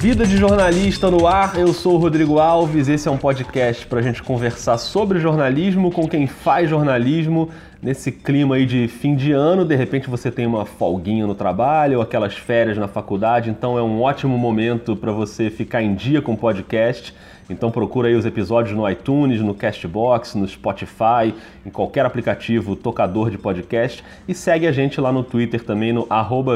[0.00, 2.88] Vida de jornalista no ar, eu sou o Rodrigo Alves.
[2.88, 7.50] Esse é um podcast para a gente conversar sobre jornalismo com quem faz jornalismo
[7.82, 9.62] nesse clima aí de fim de ano.
[9.62, 13.82] De repente você tem uma folguinha no trabalho ou aquelas férias na faculdade, então é
[13.82, 17.14] um ótimo momento para você ficar em dia com o podcast.
[17.50, 21.34] Então procura aí os episódios no iTunes, no Castbox, no Spotify,
[21.66, 26.06] em qualquer aplicativo tocador de podcast e segue a gente lá no Twitter também no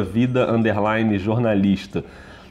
[0.03, 0.47] vida
[1.19, 2.03] jornalista.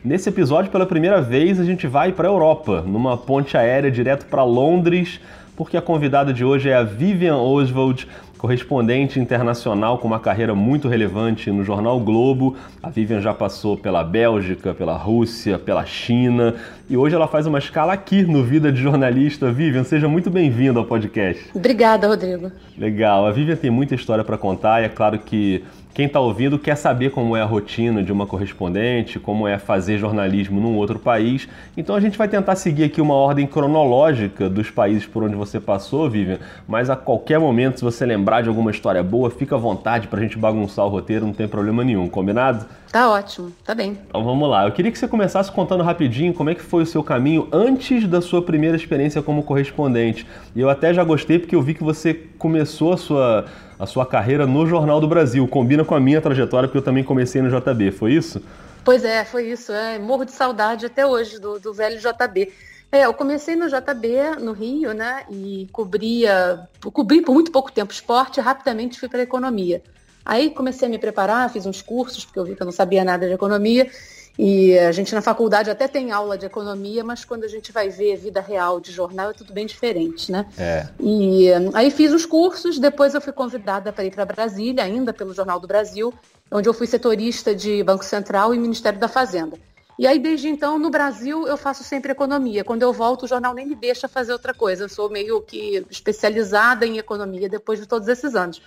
[0.03, 4.25] Nesse episódio, pela primeira vez, a gente vai para a Europa, numa ponte aérea direto
[4.25, 5.17] para Londres,
[5.55, 8.05] porque a convidada de hoje é a Vivian Oswald,
[8.37, 12.57] correspondente internacional com uma carreira muito relevante no jornal Globo.
[12.83, 16.53] A Vivian já passou pela Bélgica, pela Rússia, pela China
[16.89, 19.49] e hoje ela faz uma escala aqui no Vida de Jornalista.
[19.53, 21.49] Vivian, seja muito bem-vinda ao podcast.
[21.55, 22.51] Obrigada, Rodrigo.
[22.77, 23.25] Legal.
[23.25, 25.63] A Vivian tem muita história para contar e é claro que
[25.93, 29.99] quem está ouvindo quer saber como é a rotina de uma correspondente, como é fazer
[29.99, 31.47] jornalismo num outro país.
[31.77, 35.59] Então a gente vai tentar seguir aqui uma ordem cronológica dos países por onde você
[35.59, 36.39] passou, Vivian.
[36.67, 40.19] Mas a qualquer momento, se você lembrar de alguma história boa, fica à vontade para
[40.19, 42.65] a gente bagunçar o roteiro, não tem problema nenhum, combinado?
[42.91, 43.97] Tá ótimo, tá bem.
[44.07, 44.65] Então vamos lá.
[44.65, 48.07] Eu queria que você começasse contando rapidinho como é que foi o seu caminho antes
[48.07, 50.27] da sua primeira experiência como correspondente.
[50.55, 53.45] E eu até já gostei porque eu vi que você começou a sua
[53.83, 55.45] a sua carreira no Jornal do Brasil.
[55.47, 58.41] Combina com a minha trajetória, porque eu também comecei no JB, foi isso?
[58.83, 59.71] Pois é, foi isso.
[59.73, 62.51] É, morro de saudade até hoje do, do velho JB.
[62.91, 65.23] É, eu comecei no JB, no Rio, né?
[65.29, 69.81] E cobria, cobri por muito pouco tempo esporte, rapidamente fui para economia.
[70.25, 73.03] Aí comecei a me preparar, fiz uns cursos, porque eu vi que eu não sabia
[73.03, 73.89] nada de economia,
[74.37, 77.89] e a gente na faculdade até tem aula de economia, mas quando a gente vai
[77.89, 80.45] ver a vida real de jornal é tudo bem diferente, né?
[80.57, 80.87] É.
[80.99, 85.33] E aí fiz os cursos, depois eu fui convidada para ir para Brasília, ainda pelo
[85.33, 86.11] Jornal do Brasil,
[86.51, 89.57] onde eu fui setorista de Banco Central e Ministério da Fazenda.
[89.97, 92.63] E aí, desde então, no Brasil, eu faço sempre economia.
[92.63, 94.85] Quando eu volto, o jornal nem me deixa fazer outra coisa.
[94.85, 98.59] Eu sou meio que especializada em economia depois de todos esses anos.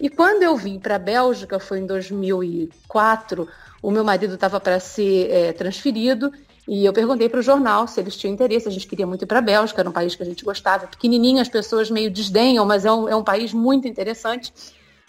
[0.00, 3.48] E quando eu vim para a Bélgica, foi em 2004,
[3.84, 6.32] o meu marido estava para ser é, transferido
[6.66, 8.66] e eu perguntei para o jornal se eles tinham interesse.
[8.66, 10.86] A gente queria muito ir para a Bélgica, era um país que a gente gostava.
[10.86, 14.50] Pequenininho, as pessoas meio desdenham, mas é um, é um país muito interessante.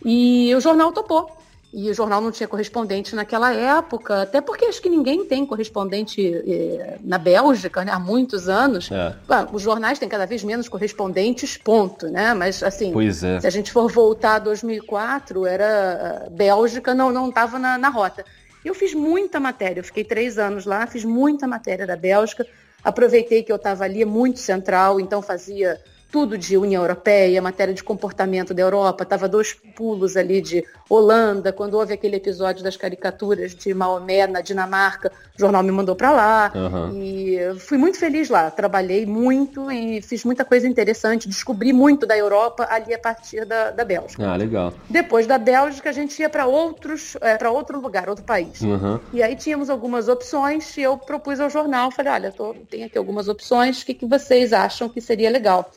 [0.03, 1.31] E o jornal topou.
[1.73, 6.21] E o jornal não tinha correspondente naquela época, até porque acho que ninguém tem correspondente
[6.25, 8.89] eh, na Bélgica, né, há muitos anos.
[8.91, 9.13] É.
[9.51, 12.33] os jornais têm cada vez menos correspondentes, ponto, né?
[12.33, 13.39] Mas assim, é.
[13.41, 18.23] se a gente for voltar a 2004, era Bélgica não não estava na, na rota.
[18.65, 22.47] Eu fiz muita matéria, eu fiquei três anos lá, fiz muita matéria da Bélgica,
[22.83, 25.79] aproveitei que eu estava ali, muito central, então fazia
[26.15, 31.51] tudo de União Europeia, matéria de comportamento da Europa, estava dois pulos ali de Holanda,
[31.51, 36.11] quando houve aquele episódio das caricaturas de Maomé na Dinamarca, o jornal me mandou para
[36.13, 37.03] lá uhum.
[37.03, 42.17] e fui muito feliz lá, trabalhei muito e fiz muita coisa interessante, descobri muito da
[42.17, 44.25] Europa ali a partir da, da Bélgica.
[44.25, 44.73] Ah, legal.
[44.89, 48.61] Depois da Bélgica a gente ia para outros, é, para outro lugar, outro país.
[48.61, 49.01] Uhum.
[49.11, 52.97] E aí tínhamos algumas opções e eu propus ao jornal, falei, olha, tô, tem aqui
[52.97, 55.69] algumas opções, o que, que vocês acham que seria legal?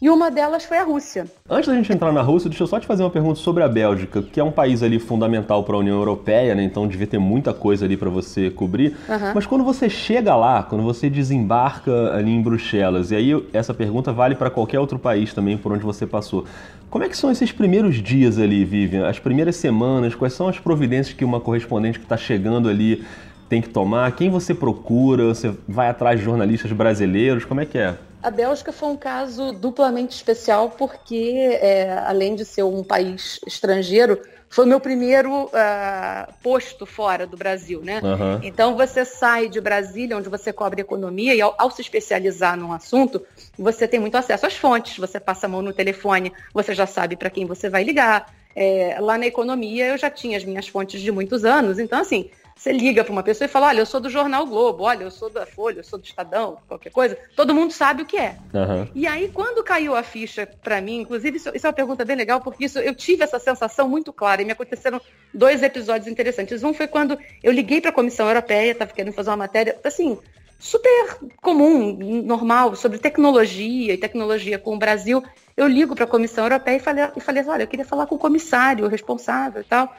[0.00, 1.26] E uma delas foi a Rússia.
[1.48, 3.68] Antes da gente entrar na Rússia, deixa eu só te fazer uma pergunta sobre a
[3.68, 6.62] Bélgica, que é um país ali fundamental para a União Europeia, né?
[6.62, 8.96] Então devia ter muita coisa ali para você cobrir.
[9.08, 9.32] Uhum.
[9.34, 14.12] Mas quando você chega lá, quando você desembarca ali em Bruxelas, e aí essa pergunta
[14.12, 16.44] vale para qualquer outro país também por onde você passou.
[16.90, 19.08] Como é que são esses primeiros dias ali, Vivian?
[19.08, 20.14] As primeiras semanas?
[20.14, 23.04] Quais são as providências que uma correspondente que está chegando ali
[23.48, 24.12] tem que tomar?
[24.12, 25.24] Quem você procura?
[25.24, 27.44] Você vai atrás de jornalistas brasileiros?
[27.44, 27.96] Como é que é?
[28.26, 31.32] A Bélgica foi um caso duplamente especial porque,
[31.62, 37.36] é, além de ser um país estrangeiro, foi o meu primeiro uh, posto fora do
[37.36, 38.00] Brasil, né?
[38.02, 38.40] Uhum.
[38.42, 42.72] Então você sai de Brasília, onde você cobre economia, e ao, ao, se especializar num
[42.72, 43.24] assunto,
[43.56, 47.14] você tem muito acesso às fontes, você passa a mão no telefone, você já sabe
[47.14, 48.34] para quem você vai ligar.
[48.56, 52.28] É, lá na economia eu já tinha as minhas fontes de muitos anos, então assim,
[52.56, 55.10] você liga para uma pessoa e fala, olha, eu sou do Jornal Globo, olha, eu
[55.10, 57.16] sou da Folha, eu sou do Estadão, qualquer coisa.
[57.36, 58.34] Todo mundo sabe o que é.
[58.54, 58.88] Uhum.
[58.94, 62.16] E aí, quando caiu a ficha para mim, inclusive, isso, isso, é uma pergunta bem
[62.16, 64.98] legal, porque isso, eu tive essa sensação muito clara e me aconteceram
[65.34, 66.62] dois episódios interessantes.
[66.62, 70.18] Um foi quando eu liguei para a Comissão Europeia, estava querendo fazer uma matéria, assim,
[70.58, 75.22] super comum, normal, sobre tecnologia e tecnologia com o Brasil.
[75.54, 78.14] Eu ligo para a Comissão Europeia e falei, e falei, olha, eu queria falar com
[78.14, 79.94] o comissário, o responsável e tal.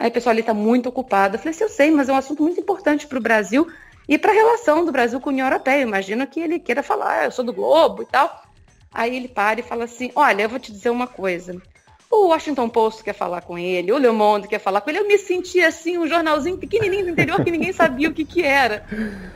[0.00, 1.34] Aí o pessoal ali está muito ocupado.
[1.34, 3.70] Eu falei assim, eu sei, mas é um assunto muito importante para o Brasil
[4.08, 5.82] e para a relação do Brasil com a União Europeia.
[5.82, 8.42] Imagina que ele queira falar, ah, eu sou do Globo e tal.
[8.90, 11.60] Aí ele para e fala assim, olha, eu vou te dizer uma coisa.
[12.10, 14.98] O Washington Post quer falar com ele, o Le Monde quer falar com ele.
[14.98, 18.42] Eu me sentia assim, um jornalzinho pequenininho do interior que ninguém sabia o que, que
[18.42, 18.84] era.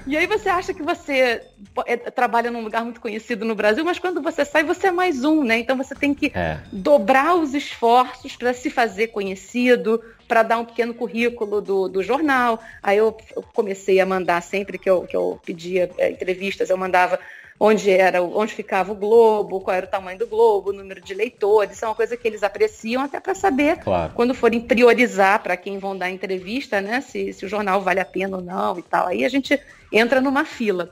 [0.05, 1.41] E aí você acha que você
[1.87, 5.23] é, trabalha num lugar muito conhecido no Brasil, mas quando você sai, você é mais
[5.23, 5.59] um, né?
[5.59, 6.59] Então você tem que é.
[6.73, 12.61] dobrar os esforços para se fazer conhecido, para dar um pequeno currículo do, do jornal.
[12.82, 16.76] Aí eu, eu comecei a mandar sempre que eu, que eu pedia é, entrevistas, eu
[16.76, 17.21] mandava
[17.59, 21.15] onde era, onde ficava o globo, qual era o tamanho do globo, o número de
[21.15, 24.12] leitores, isso é uma coisa que eles apreciam até para saber claro.
[24.15, 28.05] quando forem priorizar para quem vão dar entrevista, né, se, se o jornal vale a
[28.05, 29.06] pena ou não e tal.
[29.06, 29.59] Aí a gente
[29.93, 30.91] entra numa fila.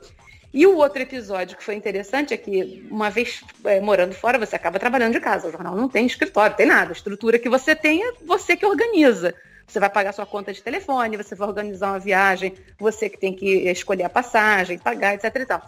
[0.53, 4.55] E o outro episódio que foi interessante é que, uma vez é, morando fora, você
[4.55, 5.47] acaba trabalhando de casa.
[5.47, 6.91] O jornal não tem escritório, tem nada.
[6.91, 9.33] A estrutura que você tem é você que organiza.
[9.65, 13.33] Você vai pagar sua conta de telefone, você vai organizar uma viagem, você que tem
[13.33, 15.35] que escolher a passagem, pagar, etc.
[15.35, 15.63] E tal.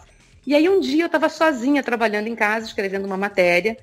[0.46, 3.76] E aí um dia eu estava sozinha trabalhando em casa, escrevendo uma matéria,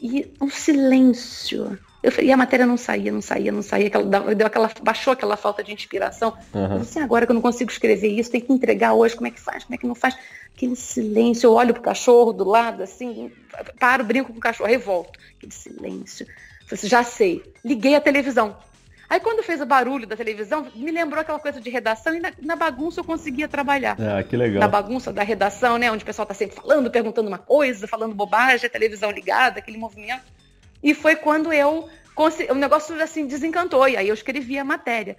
[0.00, 1.78] e um silêncio.
[2.02, 5.36] Eu, e a matéria não saía, não saía, não saía, aquela, deu aquela, baixou aquela
[5.36, 6.36] falta de inspiração.
[6.54, 6.72] Uhum.
[6.72, 9.28] Eu disse, assim, agora que eu não consigo escrever isso, tem que entregar hoje, como
[9.28, 10.16] é que faz, como é que não faz?
[10.54, 13.30] Aquele silêncio, eu olho pro cachorro do lado, assim,
[13.78, 15.18] paro, brinco com o cachorro, aí volto.
[15.36, 16.26] Aquele silêncio.
[16.70, 17.42] Eu falei, já sei.
[17.64, 18.56] Liguei a televisão.
[19.10, 22.32] Aí quando fez o barulho da televisão, me lembrou aquela coisa de redação e na,
[22.40, 23.96] na bagunça eu conseguia trabalhar.
[24.00, 24.60] Ah, que legal.
[24.60, 25.90] Na bagunça da redação, né?
[25.90, 29.78] Onde o pessoal está sempre falando, perguntando uma coisa, falando bobagem, a televisão ligada, aquele
[29.78, 30.22] movimento.
[30.80, 31.88] E foi quando eu
[32.50, 35.16] o negócio assim desencantou e aí eu escrevi a matéria.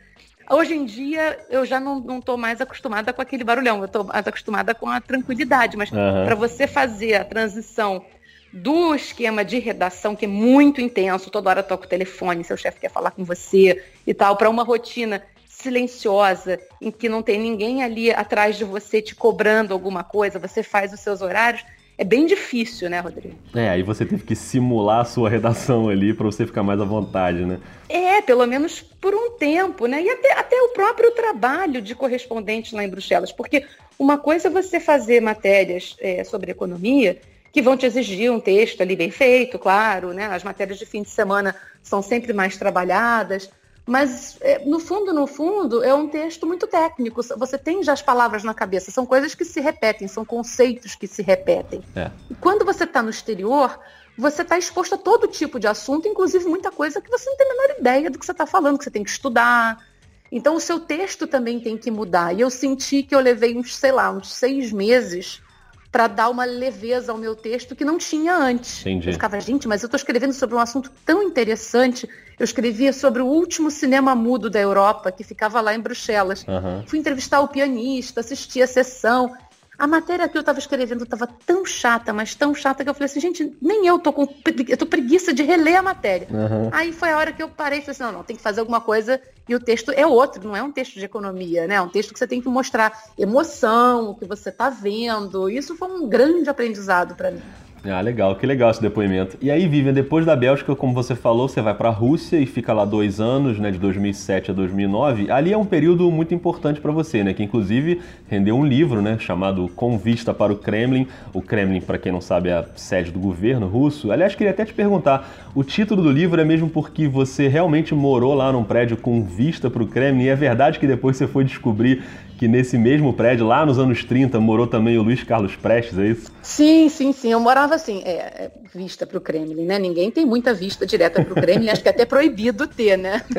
[0.49, 4.25] Hoje em dia eu já não estou mais acostumada com aquele barulhão, eu estou mais
[4.25, 6.25] acostumada com a tranquilidade, mas uhum.
[6.25, 8.05] para você fazer a transição
[8.51, 12.81] do esquema de redação, que é muito intenso, toda hora toca o telefone, seu chefe
[12.81, 17.83] quer falar com você e tal, para uma rotina silenciosa, em que não tem ninguém
[17.83, 21.63] ali atrás de você te cobrando alguma coisa, você faz os seus horários,
[21.98, 23.36] é bem difícil, né, Rodrigo?
[23.53, 26.83] É, aí você teve que simular a sua redação ali para você ficar mais à
[26.83, 27.59] vontade, né?
[27.88, 30.01] É, pelo menos por um tempo, né?
[30.01, 33.65] E até, até o próprio trabalho de correspondente lá em Bruxelas, porque
[34.00, 37.19] uma coisa é você fazer matérias é, sobre economia
[37.51, 40.27] que vão te exigir um texto ali bem feito, claro, né?
[40.27, 43.50] As matérias de fim de semana são sempre mais trabalhadas,
[43.86, 47.21] mas é, no fundo, no fundo, é um texto muito técnico.
[47.38, 51.07] Você tem já as palavras na cabeça, são coisas que se repetem, são conceitos que
[51.07, 51.81] se repetem.
[51.95, 52.09] É.
[52.30, 53.80] E quando você está no exterior,
[54.18, 57.47] você está exposto a todo tipo de assunto, inclusive muita coisa que você não tem
[57.47, 59.83] a menor ideia do que você está falando, que você tem que estudar.
[60.31, 62.33] Então o seu texto também tem que mudar.
[62.33, 65.42] E eu senti que eu levei uns, sei lá, uns seis meses
[65.91, 68.81] para dar uma leveza ao meu texto que não tinha antes.
[68.81, 69.09] Entendi.
[69.09, 72.07] Eu ficava, gente, mas eu estou escrevendo sobre um assunto tão interessante.
[72.39, 76.45] Eu escrevia sobre o último cinema mudo da Europa, que ficava lá em Bruxelas.
[76.47, 76.83] Uhum.
[76.88, 79.35] Fui entrevistar o pianista, assisti a sessão.
[79.81, 83.07] A matéria que eu estava escrevendo estava tão chata, mas tão chata que eu falei
[83.07, 84.28] assim, gente, nem eu tô com
[84.69, 86.28] eu tô preguiça de reler a matéria.
[86.30, 86.69] Uhum.
[86.72, 88.60] Aí foi a hora que eu parei e falei assim, não, não, tem que fazer
[88.60, 89.19] alguma coisa
[89.50, 91.75] e o texto é outro, não é um texto de economia, né?
[91.75, 95.50] É um texto que você tem que mostrar emoção, o que você está vendo.
[95.50, 97.42] Isso foi um grande aprendizado para mim.
[97.83, 99.36] Ah, legal, que legal esse depoimento.
[99.42, 102.45] E aí, Vivian, depois da Bélgica, como você falou, você vai para a Rússia e
[102.45, 105.31] fica lá dois anos, né, de 2007 a 2009.
[105.31, 108.00] Ali é um período muito importante para você, né, que inclusive
[108.30, 111.07] rendeu um livro, né, chamado Com Vista para o Kremlin.
[111.33, 114.12] O Kremlin, para quem não sabe, é a sede do governo russo.
[114.12, 118.35] Aliás, queria até te perguntar, o título do livro é mesmo porque você realmente morou
[118.35, 120.26] lá num prédio com vista para o Kremlin?
[120.26, 122.04] E é verdade que depois você foi descobrir
[122.42, 126.07] que nesse mesmo prédio, lá nos anos 30, morou também o Luiz Carlos Prestes, é
[126.07, 126.31] isso?
[126.42, 127.31] Sim, sim, sim.
[127.31, 129.78] Eu morava assim, é, é vista para o Kremlin, né?
[129.78, 133.21] Ninguém tem muita vista direta para o Kremlin, acho que é até proibido ter, né?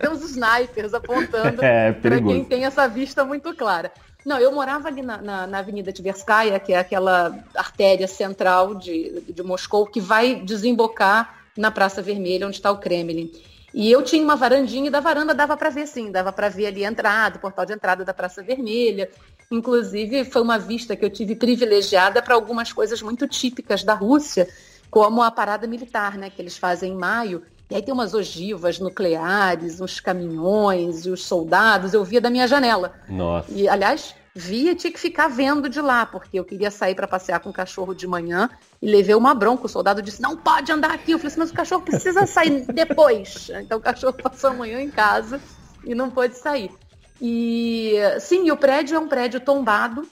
[0.00, 3.92] tem uns snipers apontando é, para quem tem essa vista muito clara.
[4.26, 9.22] Não, eu morava ali na, na, na, Avenida Tverskaya, que é aquela artéria central de,
[9.32, 13.30] de Moscou, que vai desembocar na Praça Vermelha, onde está o Kremlin.
[13.74, 16.66] E eu tinha uma varandinha e da varanda dava para ver sim, dava para ver
[16.66, 19.10] ali a entrada, o portal de entrada da Praça Vermelha.
[19.50, 24.48] Inclusive, foi uma vista que eu tive privilegiada para algumas coisas muito típicas da Rússia,
[24.90, 27.42] como a parada militar, né, que eles fazem em maio.
[27.70, 32.46] E aí tem umas ogivas nucleares, uns caminhões e os soldados, eu via da minha
[32.46, 32.92] janela.
[33.08, 33.50] Nossa.
[33.50, 37.40] E, aliás, via tinha que ficar vendo de lá, porque eu queria sair para passear
[37.40, 38.50] com o cachorro de manhã
[38.82, 39.66] e levei uma bronca.
[39.66, 41.12] O soldado disse: não pode andar aqui.
[41.12, 43.50] Eu falei assim, mas o cachorro precisa sair depois.
[43.62, 45.40] Então o cachorro passou a manhã em casa
[45.84, 46.70] e não pôde sair.
[47.20, 50.06] E sim, o prédio é um prédio tombado.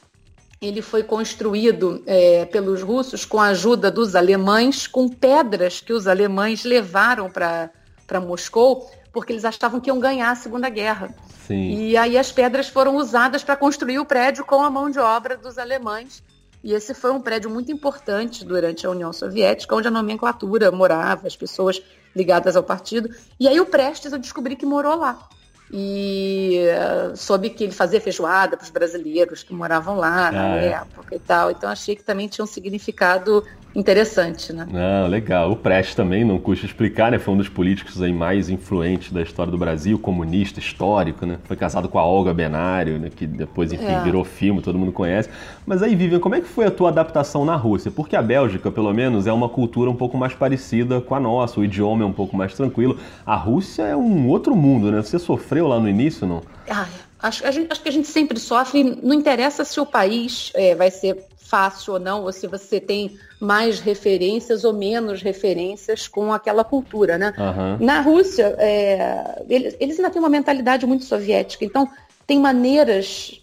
[0.60, 6.06] Ele foi construído é, pelos russos com a ajuda dos alemães, com pedras que os
[6.06, 11.14] alemães levaram para Moscou, porque eles achavam que iam ganhar a Segunda Guerra.
[11.46, 11.88] Sim.
[11.88, 15.36] E aí as pedras foram usadas para construir o prédio com a mão de obra
[15.36, 16.22] dos alemães.
[16.62, 21.26] E esse foi um prédio muito importante durante a União Soviética, onde a nomenclatura morava,
[21.26, 21.82] as pessoas
[22.14, 23.08] ligadas ao partido.
[23.38, 25.28] E aí o Prestes eu descobri que morou lá
[25.72, 30.56] e uh, soube que ele fazia feijoada para os brasileiros que moravam lá ah, na
[30.56, 30.66] é.
[30.68, 31.50] época e tal.
[31.50, 34.66] Então achei que também tinha um significado interessante, né?
[34.72, 35.50] Ah, legal.
[35.52, 37.18] O Prestes também, não custa explicar, né?
[37.18, 41.38] Foi um dos políticos aí mais influentes da história do Brasil, comunista, histórico, né?
[41.44, 43.10] Foi casado com a Olga Benário, né?
[43.14, 44.00] que depois, enfim, é.
[44.02, 45.28] virou filme, todo mundo conhece.
[45.66, 47.90] Mas aí, Vivian, como é que foi a tua adaptação na Rússia?
[47.90, 51.60] Porque a Bélgica, pelo menos, é uma cultura um pouco mais parecida com a nossa,
[51.60, 52.98] o idioma é um pouco mais tranquilo.
[53.26, 55.02] A Rússia é um outro mundo, né?
[55.02, 56.42] Você sofreu sofreu lá no início, não?
[56.68, 56.86] Ah,
[57.22, 60.90] acho, gente, acho que a gente sempre sofre, não interessa se o país é, vai
[60.90, 66.62] ser fácil ou não, ou se você tem mais referências ou menos referências com aquela
[66.62, 67.34] cultura, né?
[67.36, 67.84] Uhum.
[67.84, 71.88] Na Rússia, é, eles, eles ainda têm uma mentalidade muito soviética, então
[72.26, 73.40] tem maneiras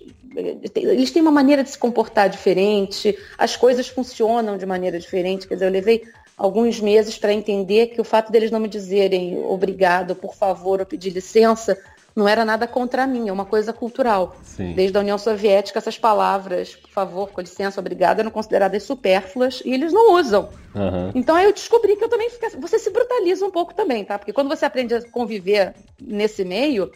[0.76, 5.48] eles têm uma maneira de se comportar diferente, as coisas funcionam de maneira diferente.
[5.48, 6.04] Quer dizer, eu levei
[6.38, 10.86] alguns meses para entender que o fato deles não me dizerem obrigado, por favor, ou
[10.86, 11.76] pedir licença,
[12.18, 14.36] não era nada contra mim, é uma coisa cultural.
[14.42, 14.74] Sim.
[14.74, 19.72] Desde a União Soviética, essas palavras, por favor, com licença, obrigada, eram consideradas supérfluas e
[19.72, 20.50] eles não usam.
[20.74, 21.12] Uhum.
[21.14, 22.50] Então aí eu descobri que eu também fiquei.
[22.60, 24.18] Você se brutaliza um pouco também, tá?
[24.18, 26.92] Porque quando você aprende a conviver nesse meio,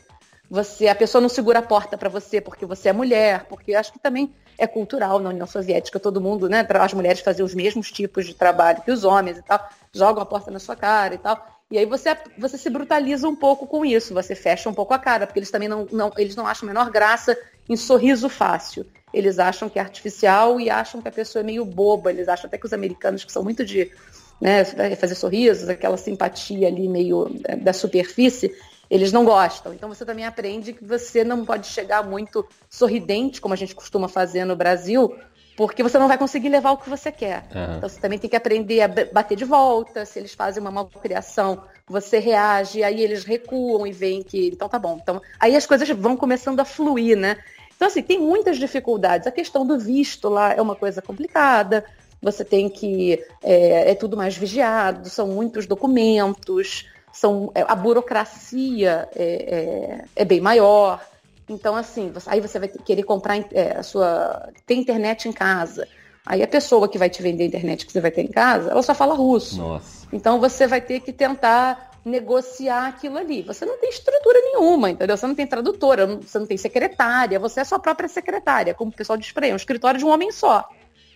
[0.49, 3.93] você a pessoa não segura a porta para você porque você é mulher, porque acho
[3.93, 6.65] que também é cultural na União Soviética, todo mundo, né?
[6.67, 10.25] As mulheres faziam os mesmos tipos de trabalho que os homens e tal, jogam a
[10.25, 11.60] porta na sua cara e tal.
[11.71, 14.99] E aí você, você se brutaliza um pouco com isso, você fecha um pouco a
[14.99, 17.37] cara, porque eles também não, não, eles não acham a menor graça
[17.69, 18.85] em sorriso fácil.
[19.13, 22.11] Eles acham que é artificial e acham que a pessoa é meio boba.
[22.11, 23.89] Eles acham até que os americanos, que são muito de
[24.41, 28.53] né, fazer sorrisos, aquela simpatia ali meio é, da superfície,
[28.89, 29.73] eles não gostam.
[29.73, 34.09] Então você também aprende que você não pode chegar muito sorridente, como a gente costuma
[34.09, 35.15] fazer no Brasil,
[35.67, 37.43] porque você não vai conseguir levar o que você quer.
[37.53, 37.77] Uhum.
[37.77, 40.05] Então você também tem que aprender a bater de volta.
[40.05, 44.47] Se eles fazem uma malcriação, você reage, aí eles recuam e veem que.
[44.47, 44.97] Então tá bom.
[44.99, 47.37] Então, aí as coisas vão começando a fluir, né?
[47.75, 49.27] Então, assim, tem muitas dificuldades.
[49.27, 51.85] A questão do visto lá é uma coisa complicada.
[52.21, 53.23] Você tem que.
[53.43, 60.25] É, é tudo mais vigiado, são muitos documentos, são, é, a burocracia é, é, é
[60.25, 60.99] bem maior.
[61.51, 64.49] Então, assim, aí você vai querer comprar é, a sua.
[64.65, 65.87] ter internet em casa.
[66.25, 68.71] Aí a pessoa que vai te vender a internet que você vai ter em casa,
[68.71, 69.57] ela só fala russo.
[69.57, 70.07] Nossa.
[70.13, 73.41] Então você vai ter que tentar negociar aquilo ali.
[73.41, 75.17] Você não tem estrutura nenhuma, entendeu?
[75.17, 78.93] Você não tem tradutora, você não tem secretária, você é sua própria secretária, como o
[78.93, 80.67] pessoal diz para é um escritório de um homem só.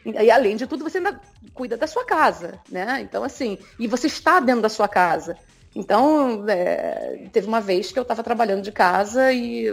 [0.05, 1.19] E além de tudo, você ainda
[1.53, 2.99] cuida da sua casa, né?
[3.01, 5.35] Então, assim, e você está dentro da sua casa.
[5.75, 9.67] Então, é, teve uma vez que eu estava trabalhando de casa e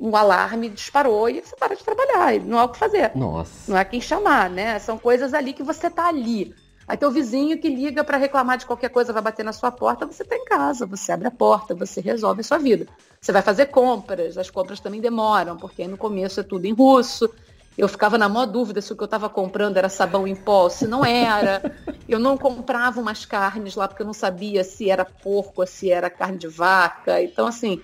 [0.00, 2.40] um alarme disparou e você para de trabalhar.
[2.40, 3.12] Não há o que fazer.
[3.14, 3.70] Nossa.
[3.70, 4.78] Não há quem chamar, né?
[4.78, 6.54] São coisas ali que você tá ali.
[6.88, 10.06] Aí teu vizinho que liga para reclamar de qualquer coisa vai bater na sua porta,
[10.06, 12.86] você tá em casa, você abre a porta, você resolve a sua vida.
[13.20, 17.28] Você vai fazer compras, as compras também demoram, porque no começo é tudo em russo.
[17.76, 20.68] Eu ficava na maior dúvida se o que eu estava comprando era sabão em pó,
[20.68, 21.62] se não era.
[22.08, 26.08] Eu não comprava umas carnes lá porque eu não sabia se era porco, se era
[26.08, 27.22] carne de vaca.
[27.22, 27.82] Então, assim,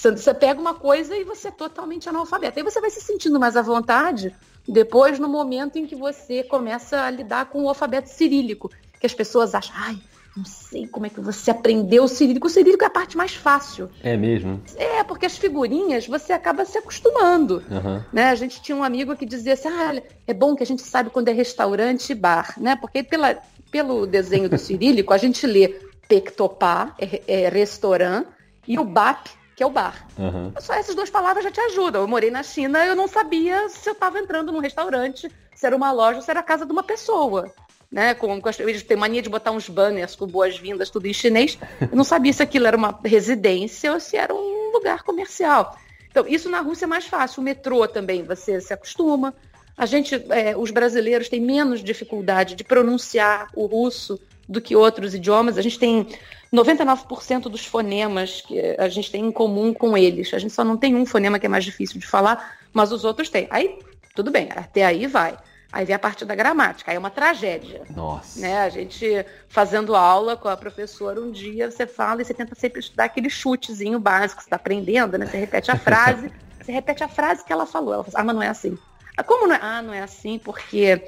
[0.00, 2.58] você pega uma coisa e você é totalmente analfabeto.
[2.58, 4.34] Aí você vai se sentindo mais à vontade
[4.66, 9.14] depois no momento em que você começa a lidar com o alfabeto cirílico, que as
[9.14, 9.98] pessoas acham, ai,
[10.36, 12.46] não sei como é que você aprendeu o cirílico.
[12.46, 13.90] O cirílico é a parte mais fácil.
[14.02, 14.62] É mesmo?
[14.76, 17.64] É, porque as figurinhas você acaba se acostumando.
[17.68, 18.02] Uhum.
[18.12, 18.30] Né?
[18.30, 21.10] A gente tinha um amigo que dizia assim, ah, é bom que a gente sabe
[21.10, 22.76] quando é restaurante e bar, né?
[22.76, 23.36] Porque pela,
[23.70, 25.68] pelo desenho do cirílico, a gente lê
[26.06, 28.24] Pectopá, é, é restaurant,
[28.66, 30.06] e o BAP que é o bar.
[30.16, 30.52] Uhum.
[30.60, 32.02] Só essas duas palavras já te ajudam.
[32.02, 35.74] Eu morei na China, eu não sabia se eu estava entrando num restaurante, se era
[35.74, 37.52] uma loja, se era a casa de uma pessoa.
[37.90, 41.58] Né, com, com eles têm mania de botar uns banners com boas-vindas, tudo em chinês.
[41.80, 45.76] Eu não sabia se aquilo era uma residência ou se era um lugar comercial.
[46.08, 47.40] Então, isso na Rússia é mais fácil.
[47.40, 49.34] O metrô também, você se acostuma.
[49.76, 55.14] A gente, é, os brasileiros têm menos dificuldade de pronunciar o russo do que outros
[55.14, 55.58] idiomas.
[55.58, 56.06] A gente tem
[56.52, 60.32] 99% dos fonemas que a gente tem em comum com eles.
[60.32, 63.04] A gente só não tem um fonema que é mais difícil de falar, mas os
[63.04, 63.46] outros têm.
[63.50, 63.78] Aí,
[64.14, 65.36] tudo bem, até aí vai.
[65.70, 67.82] Aí vem a parte da gramática, aí é uma tragédia.
[67.94, 68.40] Nossa.
[68.40, 68.58] Né?
[68.60, 72.80] A gente fazendo aula com a professora, um dia você fala e você tenta sempre
[72.80, 75.26] estudar aquele chutezinho básico, você está aprendendo, né?
[75.26, 77.92] Você repete a frase, você repete a frase que ela falou.
[77.92, 78.78] Ela fala, ah, mas não é assim.
[79.14, 79.58] Ah, como não é?
[79.60, 81.02] Ah, não é assim porque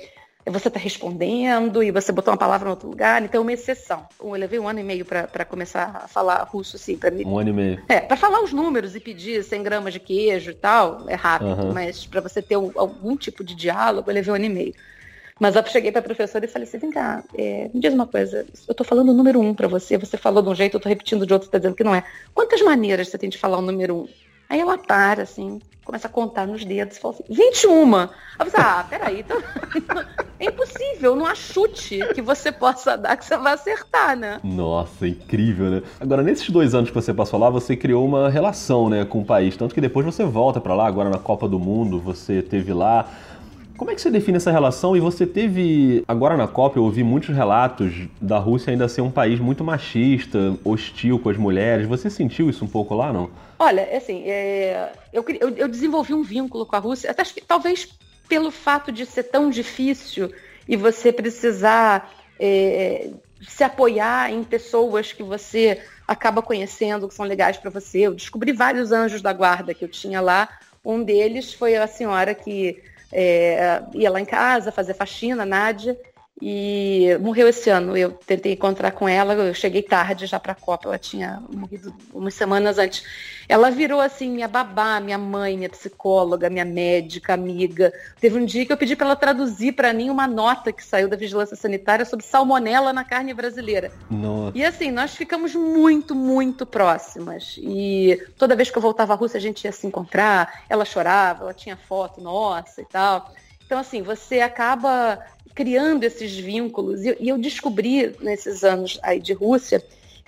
[0.50, 4.06] você está respondendo e você botou uma palavra em outro lugar, então é uma exceção.
[4.18, 7.24] Eu levei um ano e meio para começar a falar russo, assim, para mim.
[7.24, 7.82] Um ano e meio.
[7.88, 11.50] É, para falar os números e pedir 100 gramas de queijo e tal, é rápido,
[11.50, 11.72] uhum.
[11.72, 14.74] mas para você ter um, algum tipo de diálogo, eu levei um ano e meio.
[15.40, 18.06] Mas eu cheguei para a professora e falei assim, vem cá, é, me diz uma
[18.06, 20.78] coisa, eu estou falando o número um para você, você falou de um jeito, eu
[20.78, 22.04] estou repetindo de outro, está dizendo que não é.
[22.34, 24.08] Quantas maneiras você tem de falar o número um?
[24.50, 28.00] Aí ela para, assim, começa a contar nos dedos, fala assim, 21.
[28.00, 29.40] Eu falei, ah, peraí, então...
[30.40, 34.40] é impossível, não há chute que você possa dar que você vai acertar, né?
[34.42, 35.82] Nossa, incrível, né?
[36.00, 39.24] Agora, nesses dois anos que você passou lá, você criou uma relação, né, com o
[39.24, 42.72] país, tanto que depois você volta para lá, agora na Copa do Mundo, você teve
[42.72, 43.08] lá,
[43.80, 44.94] como é que você define essa relação?
[44.94, 49.10] E você teve, agora na Copa, eu ouvi muitos relatos da Rússia ainda ser um
[49.10, 51.88] país muito machista, hostil com as mulheres.
[51.88, 53.30] Você sentiu isso um pouco lá, não?
[53.58, 57.40] Olha, é assim, é, eu, eu, eu, desenvolvi um vínculo com a Rússia, até que
[57.40, 57.88] talvez
[58.28, 60.30] pelo fato de ser tão difícil
[60.68, 63.08] e você precisar é,
[63.48, 68.00] se apoiar em pessoas que você acaba conhecendo, que são legais para você.
[68.00, 70.50] Eu descobri vários anjos da guarda que eu tinha lá.
[70.84, 72.82] Um deles foi a senhora que
[73.12, 75.98] é, ia lá em casa fazer faxina, Nádia,
[76.40, 77.96] e morreu esse ano.
[77.96, 81.94] Eu tentei encontrar com ela, eu cheguei tarde já para a Copa, ela tinha morrido
[82.12, 83.04] umas semanas antes.
[83.48, 87.92] Ela virou assim minha babá, minha mãe, minha psicóloga, minha médica, amiga.
[88.20, 91.08] Teve um dia que eu pedi para ela traduzir para mim uma nota que saiu
[91.08, 93.92] da vigilância sanitária sobre salmonela na carne brasileira.
[94.08, 94.56] Nossa.
[94.56, 97.56] E assim, nós ficamos muito, muito próximas.
[97.58, 101.42] E toda vez que eu voltava à Rússia, a gente ia se encontrar, ela chorava,
[101.42, 103.32] ela tinha foto nossa e tal.
[103.66, 107.04] Então, assim, você acaba criando esses vínculos.
[107.04, 109.82] E, eu descobri nesses anos aí de Rússia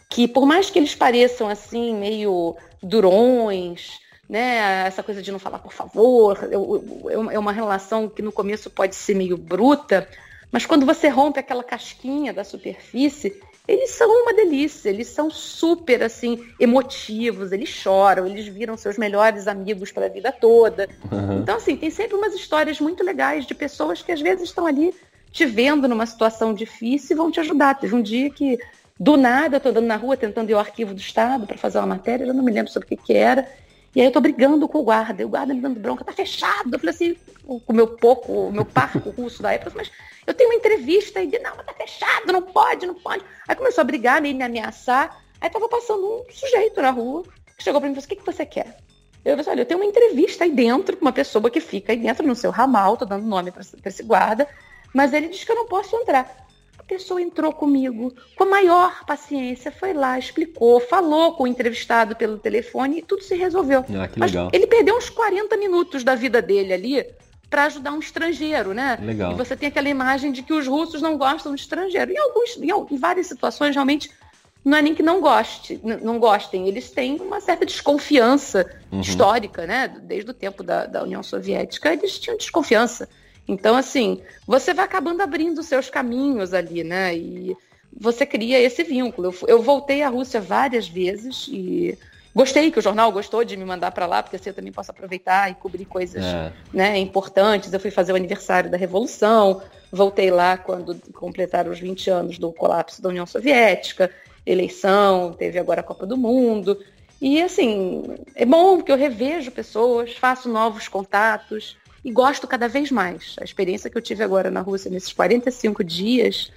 [0.08, 3.98] que por mais que eles pareçam assim meio durões,
[4.28, 6.38] né, essa coisa de não falar por favor,
[7.32, 10.06] é uma relação que no começo pode ser meio bruta,
[10.50, 16.02] mas quando você rompe aquela casquinha da superfície, eles são uma delícia, eles são super
[16.02, 20.90] assim emotivos, eles choram, eles viram seus melhores amigos para a vida toda.
[21.10, 21.38] Uhum.
[21.38, 24.92] Então assim, tem sempre umas histórias muito legais de pessoas que às vezes estão ali
[25.32, 27.74] te vendo numa situação difícil e vão te ajudar.
[27.74, 28.58] Teve um dia que,
[29.00, 31.78] do nada, eu estou andando na rua tentando ir ao arquivo do Estado para fazer
[31.78, 33.48] uma matéria, eu não me lembro sobre o que, que era.
[33.94, 36.12] E aí eu tô brigando com o guarda, e o guarda me dando bronca, tá
[36.12, 36.72] fechado.
[36.72, 39.90] Eu falei assim, com o meu pouco, o meu parco russo da época, mas
[40.26, 43.24] eu tenho uma entrevista e não, mas tá fechado, não pode, não pode.
[43.48, 45.18] Aí começou a brigar, meio me ameaçar.
[45.40, 47.24] Aí tava passando um sujeito na rua,
[47.56, 48.78] que chegou para mim e falou assim, o que, que você quer?
[49.24, 51.92] Eu falei, assim, olha, eu tenho uma entrevista aí dentro com uma pessoa que fica
[51.92, 54.48] aí dentro no seu ramal, tô dando nome para esse guarda.
[54.92, 56.42] Mas ele diz que eu não posso entrar.
[56.78, 62.16] A pessoa entrou comigo com a maior paciência, foi lá, explicou, falou com o entrevistado
[62.16, 63.80] pelo telefone e tudo se resolveu.
[63.80, 64.44] Ah, que legal.
[64.46, 67.06] Mas ele perdeu uns 40 minutos da vida dele ali
[67.48, 68.98] para ajudar um estrangeiro, né?
[69.00, 69.32] Legal.
[69.32, 72.10] E você tem aquela imagem de que os russos não gostam de estrangeiro.
[72.10, 74.10] Em, alguns, em, em várias situações, realmente,
[74.64, 79.00] não é nem que não goste, não gostem, eles têm uma certa desconfiança uhum.
[79.00, 79.88] histórica, né?
[79.88, 83.08] Desde o tempo da, da União Soviética, eles tinham desconfiança.
[83.46, 87.14] Então, assim, você vai acabando abrindo seus caminhos ali, né?
[87.16, 87.56] E
[87.98, 89.28] você cria esse vínculo.
[89.28, 91.98] Eu, eu voltei à Rússia várias vezes e
[92.34, 94.90] gostei que o jornal gostou de me mandar para lá, porque assim eu também posso
[94.90, 96.52] aproveitar e cobrir coisas é.
[96.72, 97.72] né, importantes.
[97.72, 102.52] Eu fui fazer o aniversário da Revolução, voltei lá quando completaram os 20 anos do
[102.52, 104.10] colapso da União Soviética,
[104.46, 106.78] eleição, teve agora a Copa do Mundo.
[107.20, 108.02] E assim,
[108.34, 113.36] é bom porque eu revejo pessoas, faço novos contatos e gosto cada vez mais.
[113.40, 116.50] A experiência que eu tive agora na Rússia nesses 45 dias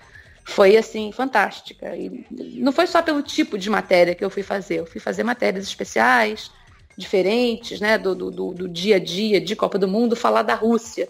[0.43, 1.95] foi assim fantástica.
[1.95, 2.25] E
[2.59, 5.65] não foi só pelo tipo de matéria que eu fui fazer, eu fui fazer matérias
[5.65, 6.51] especiais,
[6.97, 11.09] diferentes, né, do, do, do dia a dia de Copa do Mundo, falar da Rússia.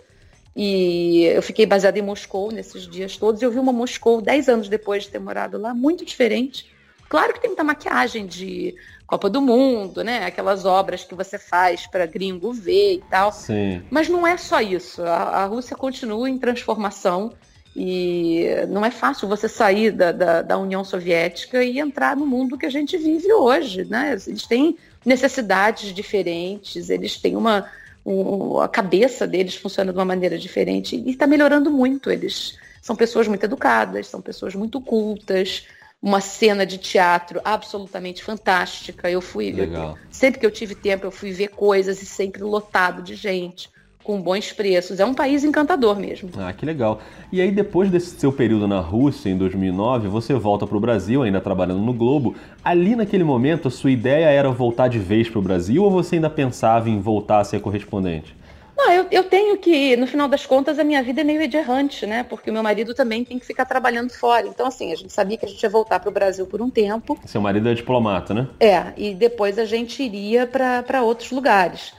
[0.56, 4.48] E eu fiquei baseada em Moscou nesses dias todos e eu vi uma Moscou 10
[4.48, 6.74] anos depois de ter morado lá, muito diferente.
[7.08, 10.26] Claro que tem muita maquiagem de Copa do Mundo, né?
[10.26, 13.32] Aquelas obras que você faz para gringo ver e tal.
[13.32, 13.84] Sim.
[13.90, 15.04] Mas não é só isso.
[15.04, 17.32] A, a, Rússia continua em transformação
[17.76, 22.58] e não é fácil você sair da, da, da, União Soviética e entrar no mundo
[22.58, 24.18] que a gente vive hoje, né?
[24.26, 27.70] Eles têm necessidades diferentes, eles têm uma
[28.06, 32.12] um, a cabeça deles funciona de uma maneira diferente e está melhorando muito.
[32.12, 35.66] Eles são pessoas muito educadas, são pessoas muito cultas,
[36.06, 39.10] uma cena de teatro absolutamente fantástica.
[39.10, 43.02] Eu fui, eu, sempre que eu tive tempo, eu fui ver coisas e sempre lotado
[43.02, 43.72] de gente,
[44.04, 45.00] com bons preços.
[45.00, 46.30] É um país encantador mesmo.
[46.38, 47.02] Ah, que legal.
[47.32, 51.24] E aí, depois desse seu período na Rússia, em 2009, você volta para o Brasil,
[51.24, 52.36] ainda trabalhando no Globo.
[52.64, 56.18] Ali, naquele momento, a sua ideia era voltar de vez para o Brasil ou você
[56.18, 58.36] ainda pensava em voltar a ser correspondente?
[58.78, 62.06] Não, eu, eu tenho que, no final das contas, a minha vida é meio errante,
[62.06, 62.24] né?
[62.24, 64.48] Porque o meu marido também tem que ficar trabalhando fora.
[64.48, 66.70] Então, assim, a gente sabia que a gente ia voltar para o Brasil por um
[66.70, 67.18] tempo.
[67.26, 68.48] Seu marido é diplomata, né?
[68.60, 71.94] É, e depois a gente iria para outros lugares.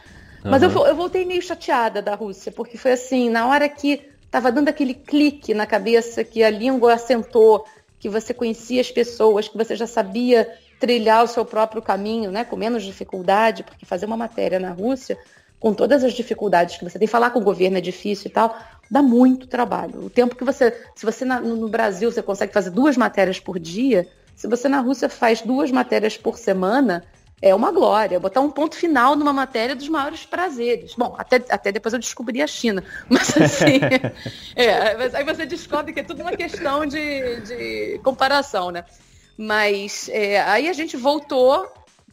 [0.44, 0.50] Uhum.
[0.50, 4.52] Mas eu, eu voltei meio chateada da Rússia, porque foi assim, na hora que estava
[4.52, 7.64] dando aquele clique na cabeça que a língua assentou,
[7.98, 10.46] que você conhecia as pessoas, que você já sabia
[10.78, 15.16] trilhar o seu próprio caminho, né, com menos dificuldade, porque fazer uma matéria na Rússia
[15.66, 18.57] com todas as dificuldades que você tem, falar com o governo é difícil e tal,
[18.88, 20.05] dá muito trabalho.
[20.05, 23.59] O tempo que você, se você na, no Brasil você consegue fazer duas matérias por
[23.59, 27.02] dia, se você na Rússia faz duas matérias por semana,
[27.42, 28.20] é uma glória.
[28.20, 30.94] Botar um ponto final numa matéria dos maiores prazeres.
[30.96, 32.85] Bom, até, até depois eu descobri a China.
[33.11, 33.81] Mas assim,
[34.55, 38.85] é, mas aí você descobre que é tudo uma questão de, de comparação, né?
[39.37, 41.66] Mas é, aí a gente voltou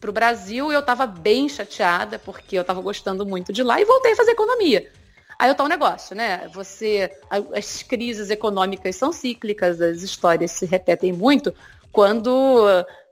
[0.04, 3.80] para o Brasil e eu estava bem chateada, porque eu estava gostando muito de lá
[3.80, 4.92] e voltei a fazer economia.
[5.40, 6.50] Aí eu tá um negócio, né?
[6.54, 7.10] Você.
[7.56, 11.54] As crises econômicas são cíclicas, as histórias se repetem muito,
[11.90, 12.66] quando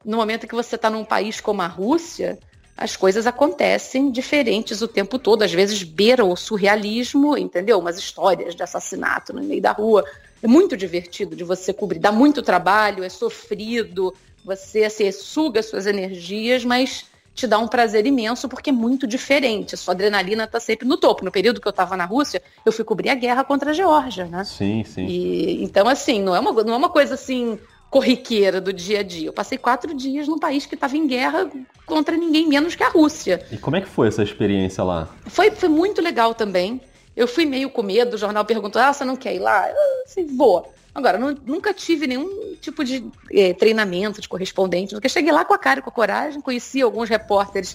[0.03, 2.37] no momento que você está num país como a Rússia,
[2.75, 7.79] as coisas acontecem diferentes o tempo todo, às vezes beiram o surrealismo, entendeu?
[7.79, 10.03] Umas histórias de assassinato no meio da rua.
[10.43, 15.85] É muito divertido de você cobrir, dá muito trabalho, é sofrido, você assim, suga suas
[15.85, 19.75] energias, mas te dá um prazer imenso porque é muito diferente.
[19.75, 21.23] A sua adrenalina está sempre no topo.
[21.23, 24.25] No período que eu estava na Rússia, eu fui cobrir a guerra contra a Geórgia,
[24.25, 24.43] né?
[24.43, 25.05] Sim, sim.
[25.05, 27.57] E, então, assim, não é, uma, não é uma coisa assim
[27.89, 29.27] corriqueira do dia a dia.
[29.27, 31.49] Eu passei quatro dias num país que estava em guerra
[31.85, 33.45] contra ninguém menos que a Rússia.
[33.51, 35.09] E como é que foi essa experiência lá?
[35.25, 36.79] Foi, foi muito legal também.
[37.15, 39.69] Eu fui meio com medo, o jornal perguntou, ah, você não quer ir lá?
[39.69, 39.75] Eu
[40.05, 40.71] assim, vou.
[40.93, 45.53] Agora, não, nunca tive nenhum tipo de é, treinamento de correspondente, porque cheguei lá com
[45.53, 47.73] a cara e com a coragem, conheci alguns repórteres,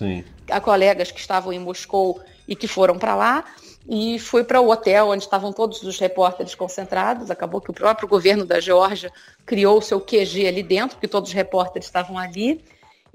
[0.50, 3.44] a colegas que estavam em Moscou e que foram para lá,
[3.88, 7.30] e fui para o hotel onde estavam todos os repórteres concentrados.
[7.30, 9.10] Acabou que o próprio governo da Geórgia
[9.44, 12.62] criou o seu QG ali dentro, porque todos os repórteres estavam ali.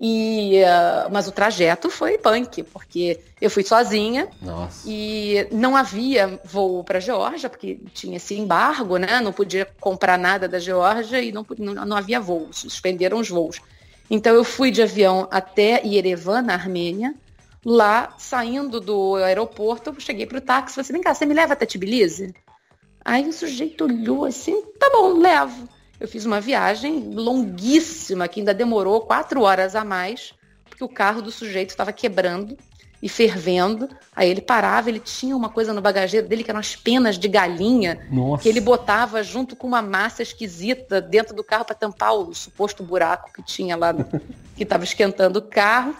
[0.04, 4.90] E, uh, mas o trajeto foi punk, porque eu fui sozinha Nossa.
[4.90, 9.22] e não havia voo para Geórgia, porque tinha esse embargo, né?
[9.22, 13.62] Não podia comprar nada da Geórgia e não, não, não havia voo, suspenderam os voos.
[14.10, 17.14] Então eu fui de avião até Yerevan, na Armênia.
[17.64, 21.28] Lá, saindo do aeroporto, eu cheguei para o táxi e falei assim, vem cá, você
[21.28, 22.34] me leva até Tbilisi?
[23.06, 25.70] Aí o sujeito olhou assim, tá bom, levo
[26.02, 30.34] eu fiz uma viagem longuíssima, que ainda demorou quatro horas a mais,
[30.68, 32.58] porque o carro do sujeito estava quebrando
[33.04, 33.88] e fervendo.
[34.16, 37.28] Aí ele parava, ele tinha uma coisa no bagageiro dele que eram as penas de
[37.28, 38.42] galinha, Nossa.
[38.42, 42.82] que ele botava junto com uma massa esquisita dentro do carro para tampar o suposto
[42.82, 43.94] buraco que tinha lá,
[44.58, 45.96] que estava esquentando o carro.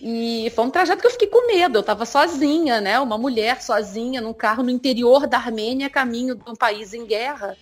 [0.00, 1.78] E foi um trajeto que eu fiquei com medo.
[1.78, 2.98] Eu estava sozinha, né?
[2.98, 7.56] Uma mulher sozinha num carro no interior da Armênia, caminho de um país em guerra.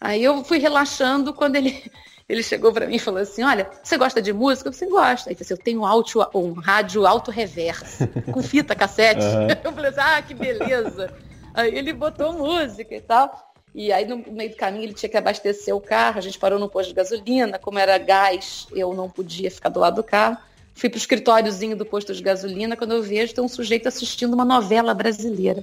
[0.00, 1.82] Aí eu fui relaxando quando ele,
[2.28, 4.72] ele chegou para mim e falou assim: Olha, você gosta de música?
[4.72, 5.30] Você gosta.
[5.30, 6.04] Aí disse, eu tenho um,
[6.34, 9.24] um rádio alto reverso, com fita cassete.
[9.24, 9.48] Uhum.
[9.64, 11.10] Eu falei assim: Ah, que beleza.
[11.54, 13.46] Aí ele botou música e tal.
[13.74, 16.16] E aí, no meio do caminho, ele tinha que abastecer o carro.
[16.16, 17.58] A gente parou no posto de gasolina.
[17.58, 20.38] Como era gás, eu não podia ficar do lado do carro.
[20.74, 22.74] Fui pro escritóriozinho do posto de gasolina.
[22.74, 25.62] Quando eu vejo, tem um sujeito assistindo uma novela brasileira.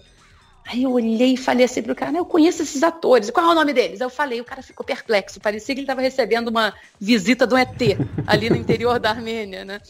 [0.65, 3.55] Aí eu olhei e falei assim pro cara, eu conheço esses atores, qual é o
[3.55, 3.99] nome deles?
[3.99, 7.81] Eu falei, o cara ficou perplexo, parecia que ele estava recebendo uma visita do ET
[8.25, 9.81] ali no interior da Armênia, né?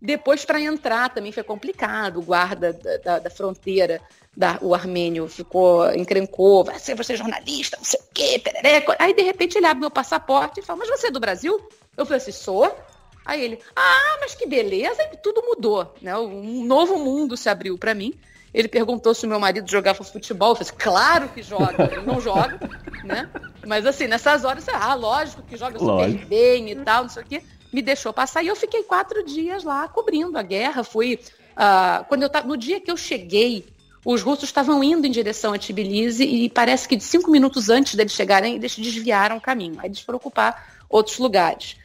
[0.00, 2.18] Depois, para entrar, também foi complicado.
[2.18, 4.00] O guarda da, da, da fronteira,
[4.34, 6.64] da, o armênio, ficou, encrencou.
[6.64, 8.94] Você, você é jornalista, não sei o quê, perereco.
[8.98, 11.60] Aí, de repente, ele abre meu passaporte e fala, mas você é do Brasil?
[11.96, 12.74] Eu falei assim, sou.
[13.26, 15.02] Aí ele, ah, mas que beleza.
[15.12, 16.16] E tudo mudou, né?
[16.16, 18.14] Um novo mundo se abriu para mim.
[18.52, 20.50] Ele perguntou se o meu marido jogava futebol.
[20.50, 22.58] Eu falei, claro que joga, ele não joga,
[23.04, 23.28] né?
[23.66, 26.26] Mas assim, nessas horas, ah, lógico que joga super lógico.
[26.26, 27.42] bem e tal, não sei o quê.
[27.72, 30.82] Me deixou passar e eu fiquei quatro dias lá cobrindo a guerra.
[30.82, 31.20] Fui.
[31.52, 33.64] Uh, quando eu no dia que eu cheguei,
[34.04, 37.94] os russos estavam indo em direção a Tbilisi e parece que de cinco minutos antes
[37.94, 39.78] deles chegarem, eles desviaram o caminho.
[39.78, 41.76] Aí eles foram ocupar outros lugares.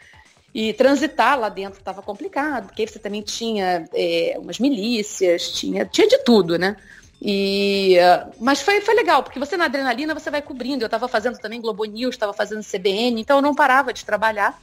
[0.56, 6.08] E transitar lá dentro estava complicado, porque você também tinha é, umas milícias, tinha, tinha
[6.08, 6.78] de tudo, né?
[7.22, 7.98] E,
[8.40, 10.82] mas foi, foi legal, porque você na adrenalina você vai cobrindo.
[10.82, 14.58] Eu estava fazendo também Globo News, estava fazendo CBN, então eu não parava de trabalhar.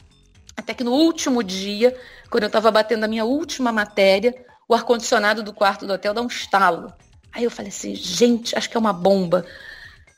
[0.56, 1.94] Até que no último dia,
[2.30, 4.34] quando eu estava batendo a minha última matéria,
[4.66, 6.90] o ar-condicionado do quarto do hotel dá um estalo.
[7.34, 9.44] Aí eu falei assim, gente, acho que é uma bomba.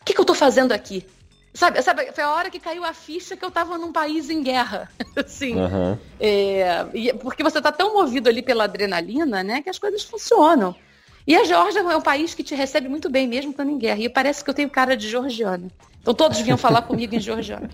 [0.00, 1.04] O que, que eu estou fazendo aqui?
[1.54, 4.42] Sabe, sabe, foi a hora que caiu a ficha que eu estava num país em
[4.42, 4.90] guerra.
[5.16, 5.96] assim, uhum.
[6.18, 6.84] é,
[7.20, 10.74] porque você está tão movido ali pela adrenalina, né, que as coisas funcionam.
[11.26, 14.00] E a Geórgia é um país que te recebe muito bem, mesmo estando em guerra.
[14.00, 15.68] E parece que eu tenho cara de georgiana.
[16.02, 17.70] Então todos vinham falar comigo em georgiano.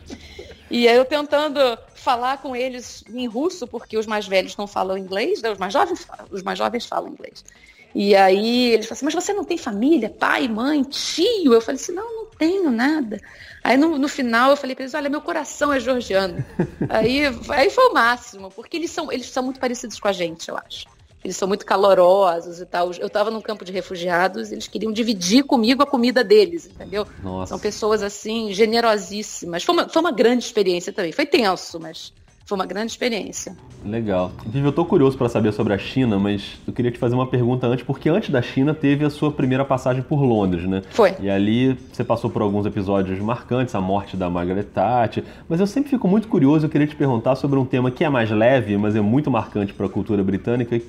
[0.70, 1.58] E aí eu tentando
[1.94, 5.50] falar com eles em russo, porque os mais velhos não falam inglês, né?
[5.50, 7.44] os, mais jovens, os mais jovens falam inglês.
[7.92, 11.52] E aí eles falaram assim, mas você não tem família, pai, mãe, tio?
[11.52, 13.20] Eu falei assim, não, não tenho nada.
[13.62, 16.44] Aí no, no final eu falei para eles, olha, meu coração é georgiano.
[16.88, 20.48] aí, aí foi o máximo, porque eles são, eles são muito parecidos com a gente,
[20.48, 20.86] eu acho.
[21.22, 22.90] Eles são muito calorosos e tal.
[22.94, 27.06] Eu estava num campo de refugiados, eles queriam dividir comigo a comida deles, entendeu?
[27.22, 27.50] Nossa.
[27.50, 29.62] São pessoas assim, generosíssimas.
[29.62, 31.12] Foi uma, foi uma grande experiência também.
[31.12, 32.12] Foi tenso, mas
[32.50, 33.56] foi uma grande experiência.
[33.86, 34.32] Legal.
[34.44, 37.26] Vivi, eu tô curioso para saber sobre a China, mas eu queria te fazer uma
[37.26, 40.82] pergunta antes, porque antes da China teve a sua primeira passagem por Londres, né?
[40.90, 41.14] Foi.
[41.20, 45.66] E ali você passou por alguns episódios marcantes, a morte da Margaret Thatcher, mas eu
[45.66, 48.76] sempre fico muito curioso, eu queria te perguntar sobre um tema que é mais leve,
[48.76, 50.80] mas é muito marcante para a cultura britânica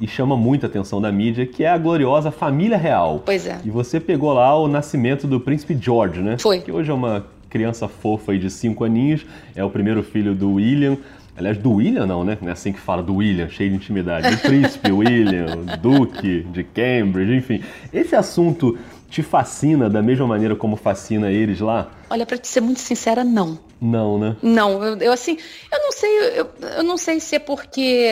[0.00, 3.22] e chama muita atenção da mídia, que é a gloriosa família real.
[3.26, 3.58] Pois é.
[3.64, 6.38] E você pegou lá o nascimento do príncipe George, né?
[6.38, 6.60] Foi.
[6.60, 10.54] Que hoje é uma criança fofa aí de 5 aninhos, é o primeiro filho do
[10.54, 10.96] William.
[11.36, 12.36] Aliás, do William não, né?
[12.40, 14.28] Não é assim que fala do William, cheio de intimidade.
[14.28, 17.62] Do príncipe William, Duque de Cambridge, enfim.
[17.92, 18.76] Esse assunto
[19.08, 21.90] te fascina da mesma maneira como fascina eles lá?
[22.10, 23.58] Olha, para te ser muito sincera, não.
[23.80, 24.36] Não, né?
[24.42, 25.38] Não, eu, eu assim,
[25.72, 28.10] eu não sei, eu, eu, não sei se é porque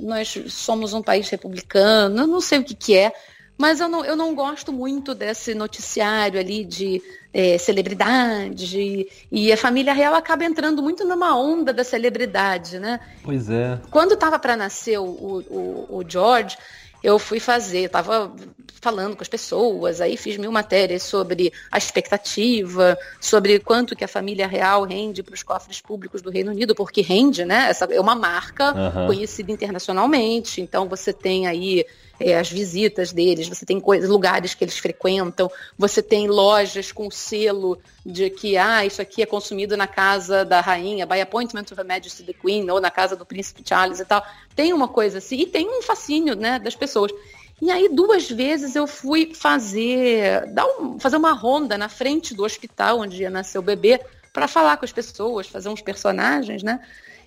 [0.00, 3.12] nós somos um país republicano, eu não sei o que, que é,
[3.58, 7.02] mas eu não, eu não gosto muito desse noticiário ali de
[7.34, 9.08] é, celebridade.
[9.30, 13.00] E a família real acaba entrando muito numa onda da celebridade, né?
[13.24, 13.80] Pois é.
[13.90, 16.56] Quando estava para nascer o, o, o George,
[17.02, 18.32] eu fui fazer, estava
[18.80, 24.08] falando com as pessoas, aí fiz mil matérias sobre a expectativa, sobre quanto que a
[24.08, 27.68] família real rende para os cofres públicos do Reino Unido, porque rende, né?
[27.68, 29.06] Essa é uma marca uhum.
[29.06, 31.84] conhecida internacionalmente, então você tem aí
[32.20, 37.10] é, as visitas deles, você tem coisas, lugares que eles frequentam, você tem lojas com
[37.10, 41.80] selo de que ah, isso aqui é consumido na casa da rainha, by appointment of
[41.80, 44.24] a Majesty the Queen, ou na casa do príncipe Charles e tal.
[44.54, 47.12] Tem uma coisa assim, e tem um fascínio né, das pessoas.
[47.60, 52.44] E aí, duas vezes eu fui fazer, dar um, fazer uma ronda na frente do
[52.44, 54.00] hospital onde ia nascer o bebê,
[54.32, 56.80] para falar com as pessoas, fazer uns personagens, né?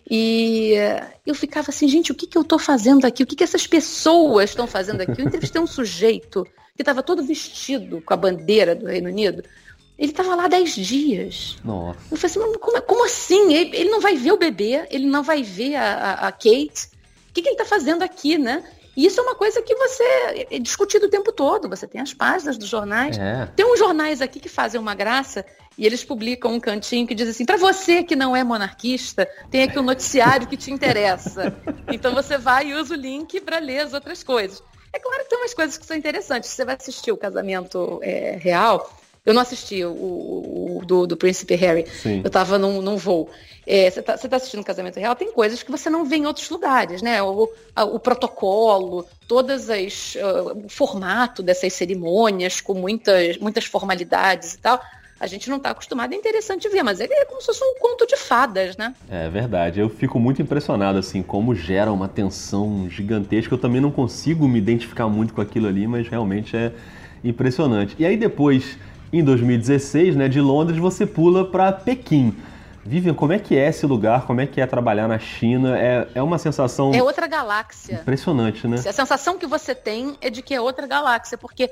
[0.10, 0.74] E
[1.26, 3.24] eu ficava assim, gente, o que, que eu estou fazendo aqui?
[3.24, 5.22] O que, que essas pessoas estão fazendo aqui?
[5.22, 6.44] Eu entrevistei um sujeito
[6.76, 9.44] que estava todo vestido com a bandeira do Reino Unido.
[9.98, 11.58] Ele estava lá dez dias.
[11.64, 12.00] Nossa.
[12.10, 13.54] Eu falei assim, como, como assim?
[13.54, 16.90] Ele, ele, não vai ver o bebê, ele não vai ver a, a, a Kate.
[17.30, 18.64] O que, que ele está fazendo aqui, né?
[18.98, 20.04] E isso é uma coisa que você
[20.50, 21.70] é discutido o tempo todo.
[21.70, 23.18] Você tem as páginas dos jornais.
[23.18, 23.46] É.
[23.56, 25.46] Tem uns jornais aqui que fazem uma graça
[25.78, 29.64] e eles publicam um cantinho que diz assim: para você que não é monarquista, tem
[29.64, 31.54] aqui um noticiário que te interessa.
[31.92, 34.64] Então você vai e usa o link para ler as outras coisas.
[34.94, 36.50] É claro que tem umas coisas que são interessantes.
[36.50, 38.90] Você vai assistir o casamento é, real.
[39.26, 41.86] Eu não assisti o, o, o do, do, Príncipe Harry.
[42.02, 42.22] Sim.
[42.24, 43.30] Eu estava num, num voo.
[43.68, 46.26] É, você está tá assistindo o Casamento Real, tem coisas que você não vê em
[46.26, 47.22] outros lugares, né?
[47.22, 50.16] O, a, o protocolo, todas as.
[50.16, 54.82] Uh, o formato dessas cerimônias, com muitas, muitas formalidades e tal
[55.22, 58.08] a gente não está acostumado, é interessante ver, mas é como se fosse um conto
[58.08, 58.96] de fadas, né?
[59.08, 63.54] É verdade, eu fico muito impressionado, assim, como gera uma tensão gigantesca.
[63.54, 66.72] Eu também não consigo me identificar muito com aquilo ali, mas realmente é
[67.24, 67.96] impressionante.
[68.00, 68.80] E aí depois,
[69.14, 72.36] em 2016, né, de Londres, você pula para Pequim.
[72.84, 74.26] Vivian, como é que é esse lugar?
[74.26, 75.78] Como é que é trabalhar na China?
[75.78, 76.92] É, é uma sensação.
[76.96, 78.00] É outra galáxia.
[78.02, 78.78] Impressionante, né?
[78.78, 81.70] A sensação que você tem é de que é outra galáxia, porque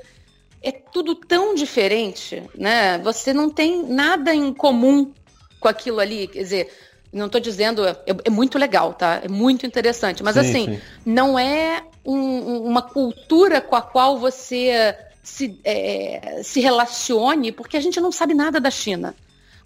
[0.62, 2.98] é tudo tão diferente, né?
[2.98, 5.12] Você não tem nada em comum
[5.58, 6.72] com aquilo ali, quer dizer,
[7.12, 9.20] não estou dizendo, é, é, muito legal, tá?
[9.24, 10.80] É muito interessante, mas sim, assim, sim.
[11.04, 17.80] não é um, uma cultura com a qual você se, é, se relacione, porque a
[17.80, 19.14] gente não sabe nada da China.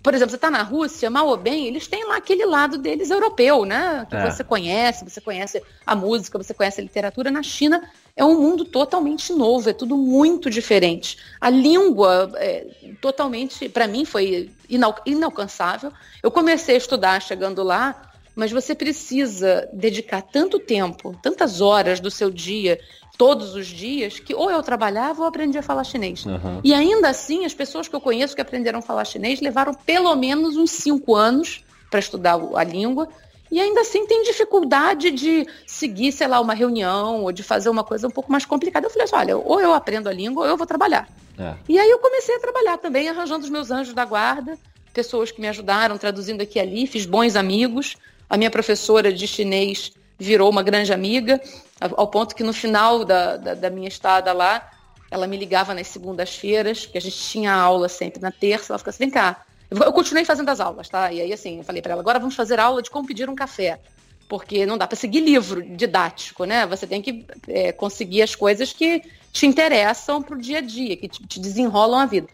[0.05, 3.09] Por exemplo, você está na Rússia, mal ou bem, eles têm lá aquele lado deles
[3.09, 4.07] europeu, né?
[4.11, 4.31] Que é.
[4.31, 7.31] você conhece, você conhece a música, você conhece a literatura.
[7.31, 7.83] Na China
[8.14, 11.17] é um mundo totalmente novo, é tudo muito diferente.
[11.40, 12.67] A língua é
[13.01, 15.90] totalmente, para mim, foi inal inalcançável.
[16.23, 22.11] Eu comecei a estudar chegando lá, mas você precisa dedicar tanto tempo, tantas horas do
[22.11, 22.79] seu dia
[23.16, 26.24] todos os dias, que ou eu trabalhava ou aprendi a falar chinês.
[26.27, 26.61] Uhum.
[26.64, 30.14] E ainda assim, as pessoas que eu conheço que aprenderam a falar chinês levaram pelo
[30.16, 33.09] menos uns cinco anos para estudar a língua.
[33.50, 37.85] E ainda assim tem dificuldade de seguir, sei lá, uma reunião ou de fazer uma
[37.85, 38.87] coisa um pouco mais complicada.
[38.87, 41.09] Eu falei assim, olha, ou eu aprendo a língua ou eu vou trabalhar.
[41.38, 41.55] É.
[41.68, 44.59] E aí eu comecei a trabalhar também, arranjando os meus anjos da guarda,
[44.92, 47.96] pessoas que me ajudaram, traduzindo aqui e ali, fiz bons amigos.
[48.29, 51.40] A minha professora de chinês virou uma grande amiga,
[51.81, 54.70] ao ponto que no final da, da, da minha estada lá,
[55.11, 58.94] ela me ligava nas segundas-feiras, porque a gente tinha aula sempre na terça, ela ficava
[58.94, 59.44] assim, vem cá.
[59.70, 61.12] Eu continuei fazendo as aulas, tá?
[61.12, 63.35] E aí, assim, eu falei para ela, agora vamos fazer aula de como pedir um
[63.35, 63.81] café.
[64.29, 66.66] Porque não dá para seguir livro didático, né?
[66.66, 70.96] Você tem que é, conseguir as coisas que te interessam para o dia a dia,
[70.96, 72.29] que te, te desenrolam a vida.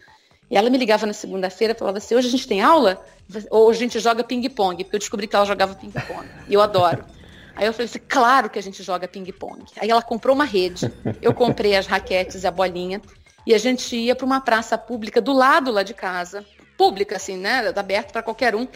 [0.49, 3.03] E ela me ligava na segunda-feira e falava assim, hoje a gente tem aula?
[3.49, 4.83] Ou a gente joga ping-pong?
[4.83, 6.27] Porque eu descobri que ela jogava ping-pong.
[6.47, 7.05] E eu adoro.
[7.55, 9.65] Aí eu falei assim, claro que a gente joga ping-pong.
[9.79, 13.01] Aí ela comprou uma rede, eu comprei as raquetes e a bolinha,
[13.45, 16.45] e a gente ia para uma praça pública do lado lá de casa,
[16.77, 18.67] pública assim, né, aberta para qualquer um,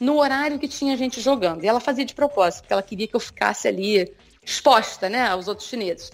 [0.00, 1.64] no horário que tinha gente jogando.
[1.64, 5.48] E ela fazia de propósito, porque ela queria que eu ficasse ali exposta, né, aos
[5.48, 6.10] outros chineses.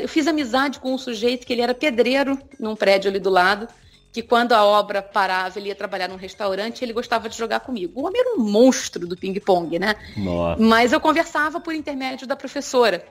[0.00, 3.68] Eu fiz amizade com um sujeito que ele era pedreiro num prédio ali do lado,
[4.16, 7.60] que quando a obra parava, ele ia trabalhar num restaurante e ele gostava de jogar
[7.60, 8.00] comigo.
[8.00, 9.94] O homem era um monstro do ping-pong, né?
[10.16, 10.58] Nossa.
[10.58, 13.04] Mas eu conversava por intermédio da professora.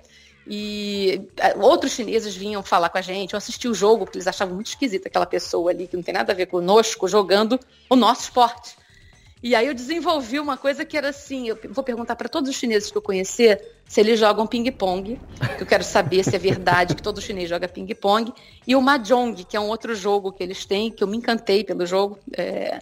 [0.47, 4.25] E eh, outros chineses vinham falar com a gente, eu assisti o jogo, porque eles
[4.25, 7.95] achavam muito esquisita aquela pessoa ali, que não tem nada a ver conosco, jogando o
[7.95, 8.75] nosso esporte.
[9.45, 12.55] E aí eu desenvolvi uma coisa que era assim, eu vou perguntar para todos os
[12.55, 15.21] chineses que eu conhecer se eles jogam ping-pong,
[15.55, 18.33] que eu quero saber se é verdade que todo chinês joga ping-pong,
[18.65, 21.63] e o mahjong, que é um outro jogo que eles têm, que eu me encantei
[21.63, 22.79] pelo jogo, é,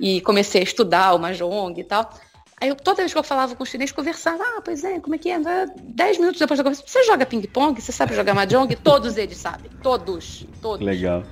[0.00, 2.10] e comecei a estudar o mahjong e tal.
[2.58, 5.16] Aí eu, toda vez que eu falava com o chinês, conversava, ah, pois é, como
[5.16, 5.38] é que é?
[5.82, 7.78] Dez minutos depois da conversa, você joga ping-pong?
[7.78, 8.74] Você sabe jogar mahjong?
[8.76, 10.80] Todos eles sabem, todos, todos.
[10.80, 11.24] Legal.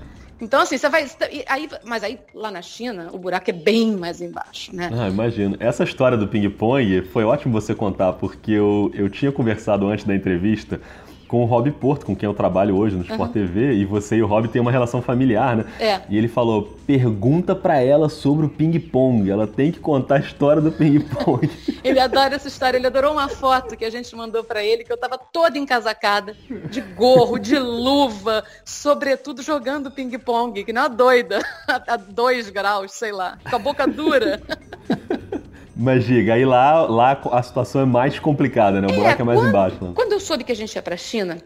[0.44, 1.06] Então, assim, você vai.
[1.48, 4.90] Aí, mas aí, lá na China, o buraco é bem mais embaixo, né?
[4.92, 5.56] Ah, imagino.
[5.58, 10.14] Essa história do ping-pong foi ótimo você contar, porque eu, eu tinha conversado antes da
[10.14, 10.78] entrevista
[11.28, 13.32] com o Rob Porto, com quem eu trabalho hoje no Sport uhum.
[13.32, 15.64] TV, e você e o Rob têm uma relação familiar, né?
[15.78, 16.00] É.
[16.08, 19.30] E ele falou: pergunta para ela sobre o ping-pong.
[19.30, 21.50] Ela tem que contar a história do ping-pong.
[21.82, 22.76] ele adora essa história.
[22.76, 26.36] Ele adorou uma foto que a gente mandou para ele, que eu tava toda encasacada,
[26.70, 33.12] de gorro, de luva, sobretudo jogando ping-pong, que não é doida, a dois graus, sei
[33.12, 34.40] lá, com a boca dura.
[35.76, 38.86] Mas diga, aí lá, lá a situação é mais complicada, né?
[38.88, 39.84] O é, buraco é mais quando, embaixo.
[39.84, 39.92] Né?
[39.94, 41.38] Quando eu soube que a gente ia para a China,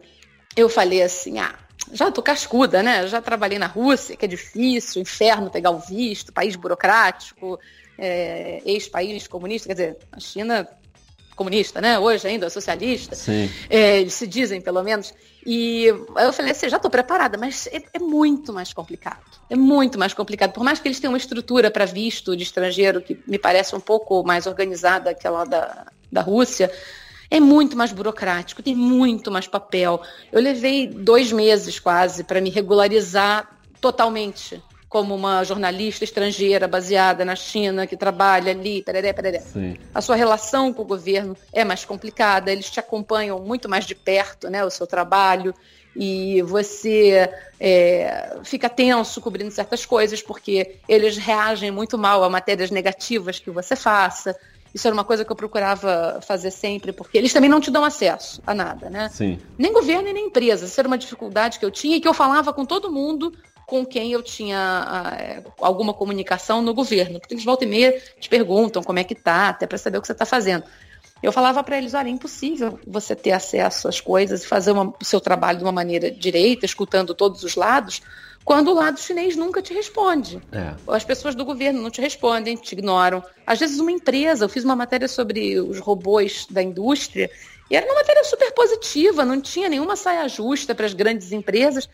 [0.55, 1.55] eu falei assim, ah,
[1.93, 3.07] já tô cascuda, né?
[3.07, 7.59] Já trabalhei na Rússia, que é difícil, inferno pegar o visto, país burocrático,
[7.97, 10.69] é, ex-país comunista, quer dizer, a China
[11.39, 11.99] comunista, né?
[11.99, 13.17] Hoje ainda socialista.
[13.71, 15.15] É, eles se dizem, pelo menos.
[15.47, 19.23] E eu falei assim, já estou preparada, mas é, é, muito mais complicado.
[19.49, 20.53] É muito mais complicado.
[20.53, 23.81] Por mais que eles tenham uma estrutura para visto de estrangeiro que me parece um
[23.81, 26.71] pouco mais organizada que aquela da, da Rússia,
[27.31, 30.03] é muito mais burocrático, tem muito mais papel.
[30.33, 33.49] Eu levei dois meses quase para me regularizar
[33.81, 39.41] totalmente como uma jornalista estrangeira baseada na China, que trabalha ali, pereré, pereré.
[39.41, 39.77] Sim.
[39.95, 43.95] A sua relação com o governo é mais complicada, eles te acompanham muito mais de
[43.95, 45.55] perto, né, o seu trabalho,
[45.95, 47.29] e você
[47.61, 53.51] é, fica tenso cobrindo certas coisas, porque eles reagem muito mal a matérias negativas que
[53.51, 54.37] você faça.
[54.73, 57.85] Isso era uma coisa que eu procurava fazer sempre, porque eles também não te dão
[57.85, 59.09] acesso a nada, né?
[59.09, 59.41] Sim.
[59.59, 60.67] Nem governo e nem empresa.
[60.67, 63.33] Isso era uma dificuldade que eu tinha e que eu falava com todo mundo
[63.69, 67.21] com quem eu tinha é, alguma comunicação no governo.
[67.21, 70.01] Porque eles volta e meia te perguntam como é que tá, até para saber o
[70.01, 70.65] que você está fazendo.
[71.23, 74.95] Eu falava para eles, olha, é impossível você ter acesso às coisas e fazer uma,
[74.99, 78.01] o seu trabalho de uma maneira direita, escutando todos os lados,
[78.43, 80.41] quando o lado chinês nunca te responde.
[80.51, 80.73] É.
[80.89, 83.23] As pessoas do governo não te respondem, te ignoram.
[83.47, 87.31] Às vezes uma empresa, eu fiz uma matéria sobre os robôs da indústria,
[87.71, 91.87] e era uma matéria super positiva, não tinha nenhuma saia justa para as grandes empresas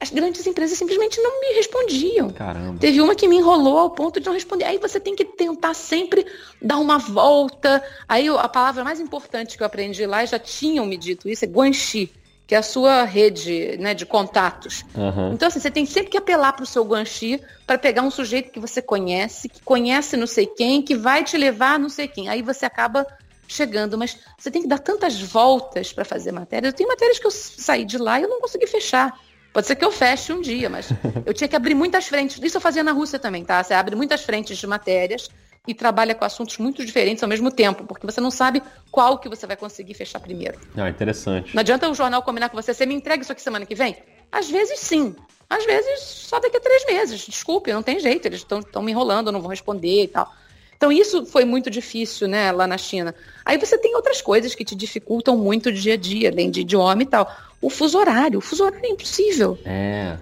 [0.00, 2.30] as grandes empresas simplesmente não me respondiam.
[2.30, 2.78] Caramba.
[2.78, 4.64] Teve uma que me enrolou ao ponto de não responder.
[4.64, 6.24] Aí você tem que tentar sempre
[6.62, 7.82] dar uma volta.
[8.08, 11.48] Aí a palavra mais importante que eu aprendi lá, já tinham me dito isso, é
[11.48, 12.12] guanxi,
[12.46, 14.84] que é a sua rede né, de contatos.
[14.94, 15.32] Uhum.
[15.32, 18.52] Então, assim, você tem sempre que apelar para o seu guanxi para pegar um sujeito
[18.52, 22.28] que você conhece, que conhece não sei quem, que vai te levar não sei quem.
[22.28, 23.04] Aí você acaba
[23.48, 26.68] chegando, mas você tem que dar tantas voltas para fazer matéria.
[26.68, 29.18] Eu tenho matérias que eu saí de lá e eu não consegui fechar
[29.58, 30.88] Pode ser que eu feche um dia, mas
[31.26, 32.38] eu tinha que abrir muitas frentes.
[32.40, 33.60] Isso eu fazia na Rússia também, tá?
[33.60, 35.28] Você abre muitas frentes de matérias
[35.66, 39.28] e trabalha com assuntos muito diferentes ao mesmo tempo, porque você não sabe qual que
[39.28, 40.60] você vai conseguir fechar primeiro.
[40.76, 41.56] Ah, interessante.
[41.56, 43.96] Não adianta o jornal combinar com você, você me entrega isso aqui semana que vem?
[44.30, 45.16] Às vezes sim.
[45.50, 47.26] Às vezes só daqui a três meses.
[47.26, 50.32] Desculpe, não tem jeito, eles estão me enrolando, não vão responder e tal.
[50.78, 53.12] Então isso foi muito difícil, né, lá na China.
[53.44, 56.60] Aí você tem outras coisas que te dificultam muito o dia a dia, além de
[56.60, 57.30] idioma e tal.
[57.60, 59.58] O fuso horário, o fuso horário é impossível.
[59.64, 60.16] É.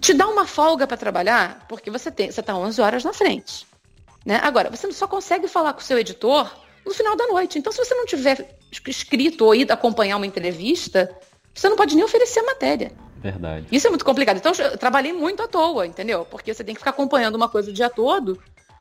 [0.00, 3.66] Te dá uma folga para trabalhar, porque você tem, você tá 11 horas na frente.
[4.24, 4.38] Né?
[4.42, 6.52] Agora, você só consegue falar com o seu editor
[6.84, 7.58] no final da noite.
[7.58, 11.10] Então, se você não tiver escrito ou ido acompanhar uma entrevista,
[11.54, 12.92] você não pode nem oferecer a matéria.
[13.22, 13.66] Verdade.
[13.70, 14.36] Isso é muito complicado.
[14.36, 16.26] Então eu trabalhei muito à toa, entendeu?
[16.28, 18.36] Porque você tem que ficar acompanhando uma coisa o dia todo,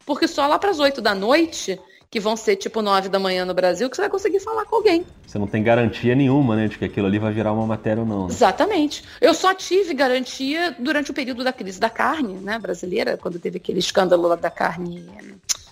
[0.06, 1.80] porque só lá para as 8 da noite
[2.12, 4.76] que vão ser tipo 9 da manhã no Brasil, que você vai conseguir falar com
[4.76, 5.06] alguém.
[5.26, 8.06] Você não tem garantia nenhuma, né, de que aquilo ali vai virar uma matéria ou
[8.06, 8.28] não.
[8.28, 8.34] Né?
[8.34, 9.02] Exatamente.
[9.22, 13.58] Eu só tive garantia durante o período da crise da carne, né, brasileira, quando teve
[13.58, 15.10] aquele escândalo lá da carne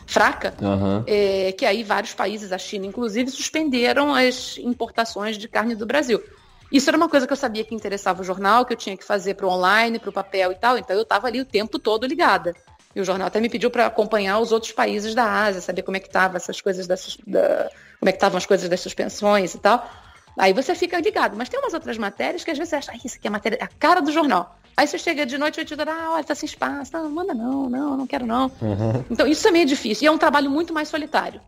[0.08, 1.04] fraca, uhum.
[1.06, 6.24] é, que aí vários países, a China inclusive, suspenderam as importações de carne do Brasil.
[6.72, 9.04] Isso era uma coisa que eu sabia que interessava o jornal, que eu tinha que
[9.04, 11.78] fazer para o online, para o papel e tal, então eu estava ali o tempo
[11.78, 12.56] todo ligada.
[13.00, 15.96] E o jornal até me pediu para acompanhar os outros países da Ásia, saber como
[15.96, 19.56] é que estavam essas coisas das, da, como é que estavam as coisas das suspensões
[19.56, 19.90] e tal.
[20.38, 21.38] Aí você fica ligado.
[21.38, 23.32] Mas tem umas outras matérias que às vezes você acha, ah, isso aqui é a
[23.32, 24.60] matéria, a cara do jornal.
[24.76, 26.92] Aí você chega de noite e te diz, ah, olha, tá sem espaço.
[26.92, 28.52] Não, manda não, não, não quero não.
[28.62, 29.06] Uhum.
[29.10, 30.04] Então isso é meio difícil.
[30.04, 31.40] E é um trabalho muito mais solitário.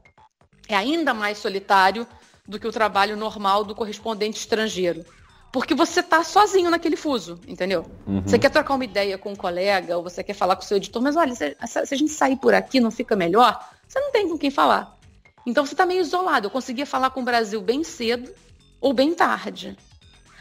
[0.70, 2.08] É ainda mais solitário
[2.47, 5.06] do que o trabalho normal do correspondente estrangeiro.
[5.52, 7.86] Porque você tá sozinho naquele fuso, entendeu?
[8.08, 8.22] Uhum.
[8.22, 10.78] Você quer trocar uma ideia com um colega, ou você quer falar com o seu
[10.78, 14.12] editor, mas olha, se, se a gente sair por aqui não fica melhor, você não
[14.12, 14.97] tem com quem falar.
[15.45, 16.47] Então você tá meio isolado.
[16.47, 18.34] Eu conseguia falar com o Brasil bem cedo
[18.80, 19.78] ou bem tarde.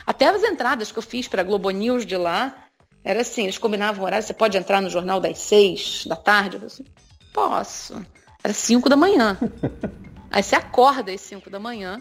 [0.07, 2.67] Até as entradas que eu fiz para a Globo News de lá,
[3.03, 6.57] era assim, eles combinavam horário, você pode entrar no jornal das seis da tarde?
[6.57, 6.85] Eu assim,
[7.33, 8.01] posso.
[8.43, 9.39] Era cinco da manhã.
[10.31, 12.01] Aí você acorda às cinco da manhã,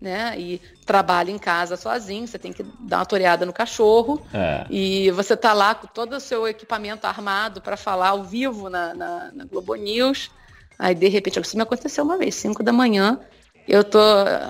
[0.00, 0.34] né?
[0.38, 4.22] E trabalha em casa sozinho, você tem que dar uma toreada no cachorro.
[4.32, 4.66] É.
[4.70, 8.94] E você tá lá com todo o seu equipamento armado para falar ao vivo na,
[8.94, 10.30] na, na, Globo News.
[10.78, 13.18] Aí, de repente, isso me aconteceu uma vez, 5 da manhã.
[13.66, 13.98] Eu tô.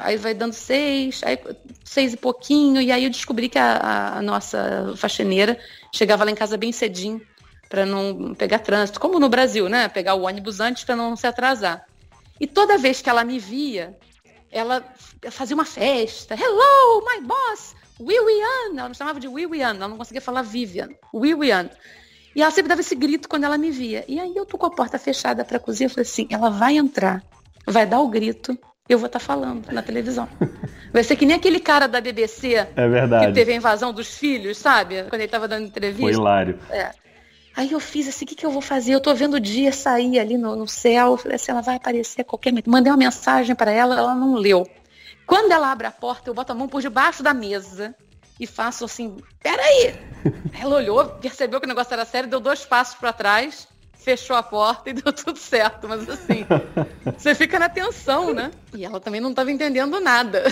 [0.02, 1.38] Aí vai dando seis, aí
[1.82, 5.58] seis e pouquinho, e aí eu descobri que a, a nossa faxineira
[5.90, 7.22] chegava lá em casa bem cedinho
[7.68, 9.88] para não pegar trânsito, como no Brasil, né?
[9.88, 11.86] Pegar o ônibus antes para não se atrasar.
[12.38, 13.38] E toda vez que ela me
[14.56, 14.82] ela
[15.30, 16.34] fazia uma festa.
[16.34, 18.78] Hello, my boss, Willian.
[18.78, 20.88] Ela me chamava de Willian, ela não conseguia falar Vivian.
[21.14, 21.70] Willian.
[22.34, 24.04] E ela sempre dava esse grito quando ela me via.
[24.08, 26.50] E aí eu tô com a porta fechada para a cozinha, eu falei assim, ela
[26.50, 27.22] vai entrar,
[27.66, 30.28] vai dar o grito, eu vou estar tá falando na televisão.
[30.92, 33.26] Vai ser que nem aquele cara da BBC é verdade.
[33.26, 35.02] que teve a invasão dos filhos, sabe?
[35.02, 36.02] Quando ele estava dando entrevista.
[36.02, 36.58] Foi hilário.
[36.70, 36.90] É.
[37.56, 38.92] Aí eu fiz assim, o que, que eu vou fazer?
[38.92, 41.12] Eu tô vendo o dia sair ali no, no céu.
[41.12, 42.70] Eu falei assim, ela vai aparecer a qualquer momento.
[42.70, 44.68] Mandei uma mensagem para ela, ela não leu.
[45.26, 47.94] Quando ela abre a porta, eu boto a mão por debaixo da mesa
[48.38, 49.94] e faço assim, peraí!
[50.60, 54.42] Ela olhou, percebeu que o negócio era sério, deu dois passos para trás, fechou a
[54.42, 55.88] porta e deu tudo certo.
[55.88, 56.46] Mas assim,
[57.16, 58.50] você fica na tensão, né?
[58.74, 60.44] E ela também não estava entendendo nada.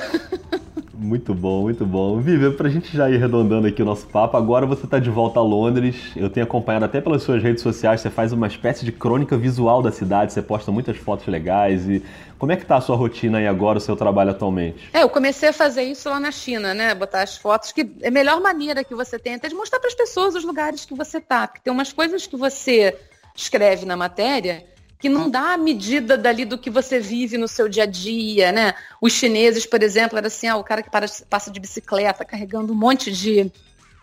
[0.97, 2.20] Muito bom, muito bom.
[2.20, 5.40] Vivian, pra gente já ir arredondando aqui o nosso papo, agora você tá de volta
[5.40, 6.12] a Londres.
[6.14, 9.82] Eu tenho acompanhado até pelas suas redes sociais, você faz uma espécie de crônica visual
[9.82, 12.03] da cidade, você posta muitas fotos legais e
[12.38, 14.88] como é que tá a sua rotina aí agora, o seu trabalho atualmente?
[14.92, 16.95] É, eu comecei a fazer isso lá na China, né?
[16.95, 19.88] Botar as fotos, que é a melhor maneira que você tem até de mostrar para
[19.88, 21.47] as pessoas os lugares que você tá.
[21.47, 22.97] Porque tem umas coisas que você
[23.34, 24.64] escreve na matéria
[25.05, 28.50] que não dá a medida dali do que você vive no seu dia a dia,
[28.50, 28.72] né?
[29.02, 32.72] Os chineses, por exemplo, era assim, ah, o cara que para, passa de bicicleta carregando
[32.72, 33.52] um monte de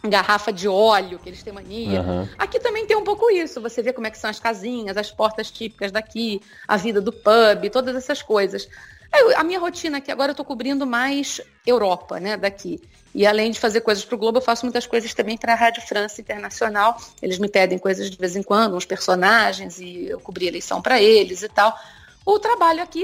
[0.04, 2.02] garrafa de óleo, que eles têm mania.
[2.02, 2.30] Uhum.
[2.38, 3.60] Aqui também tem um pouco isso.
[3.62, 7.12] Você vê como é que são as casinhas, as portas típicas daqui, a vida do
[7.12, 8.70] pub, todas essas coisas.
[9.36, 12.80] A minha rotina aqui agora eu estou cobrindo mais Europa, né, daqui.
[13.14, 15.56] E além de fazer coisas para o Globo, eu faço muitas coisas também para a
[15.56, 16.98] Rádio França Internacional.
[17.22, 21.02] Eles me pedem coisas de vez em quando, uns personagens, e eu cobri eleição para
[21.02, 21.78] eles e tal.
[22.26, 23.04] O trabalho aqui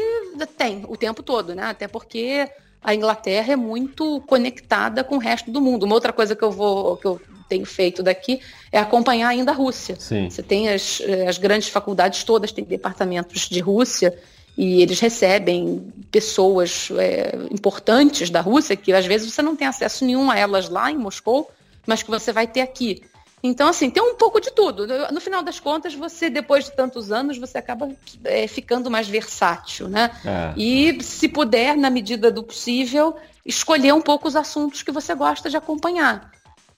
[0.58, 1.64] tem o tempo todo, né?
[1.64, 2.50] Até porque
[2.82, 5.84] a Inglaterra é muito conectada com o resto do mundo.
[5.84, 8.40] Uma outra coisa que eu vou que eu tenho feito daqui
[8.72, 9.98] é acompanhar ainda a Rússia.
[10.00, 10.30] Sim.
[10.30, 14.18] Você tem as, as grandes faculdades todas, tem departamentos de Rússia
[14.58, 20.04] e eles recebem pessoas é, importantes da Rússia, que às vezes você não tem acesso
[20.04, 21.52] nenhum a elas lá em Moscou,
[21.86, 23.04] mas que você vai ter aqui.
[23.44, 24.88] Então, assim, tem um pouco de tudo.
[25.12, 27.88] No final das contas, você, depois de tantos anos, você acaba
[28.24, 30.10] é, ficando mais versátil, né?
[30.26, 30.54] É.
[30.58, 35.52] E, se puder, na medida do possível, escolher um pouco os assuntos que você gosta
[35.52, 36.32] de acompanhar.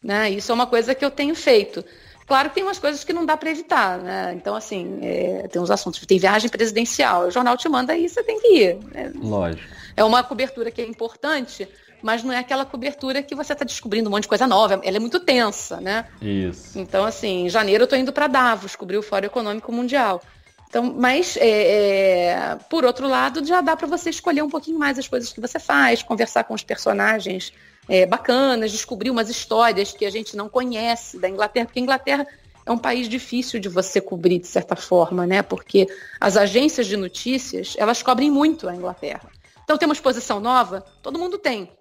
[0.04, 0.32] Né?
[0.32, 1.84] Isso é uma coisa que eu tenho feito.
[2.30, 4.34] Claro que tem umas coisas que não dá para evitar, né?
[4.36, 6.06] Então, assim, é, tem uns assuntos.
[6.06, 8.78] Tem viagem presidencial, o jornal te manda aí, você tem que ir.
[8.94, 9.12] Né?
[9.16, 9.68] Lógico.
[9.98, 11.68] É uma cobertura que é importante,
[12.04, 14.80] mas não é aquela cobertura que você está descobrindo um monte de coisa nova.
[14.84, 16.06] Ela é muito tensa, né?
[16.22, 16.78] Isso.
[16.78, 20.22] Então, assim, em janeiro eu estou indo para Davos, cobrir o Fórum Econômico Mundial.
[20.70, 25.00] Então, mas, é, é, por outro lado, já dá para você escolher um pouquinho mais
[25.00, 27.52] as coisas que você faz, conversar com os personagens
[27.90, 32.28] é, bacanas, descobrir umas histórias que a gente não conhece da Inglaterra, porque a Inglaterra
[32.64, 35.42] é um país difícil de você cobrir de certa forma, né?
[35.42, 35.88] Porque
[36.22, 39.28] as agências de notícias, elas cobrem muito a Inglaterra.
[39.64, 41.72] Então tem uma exposição nova, todo mundo tem.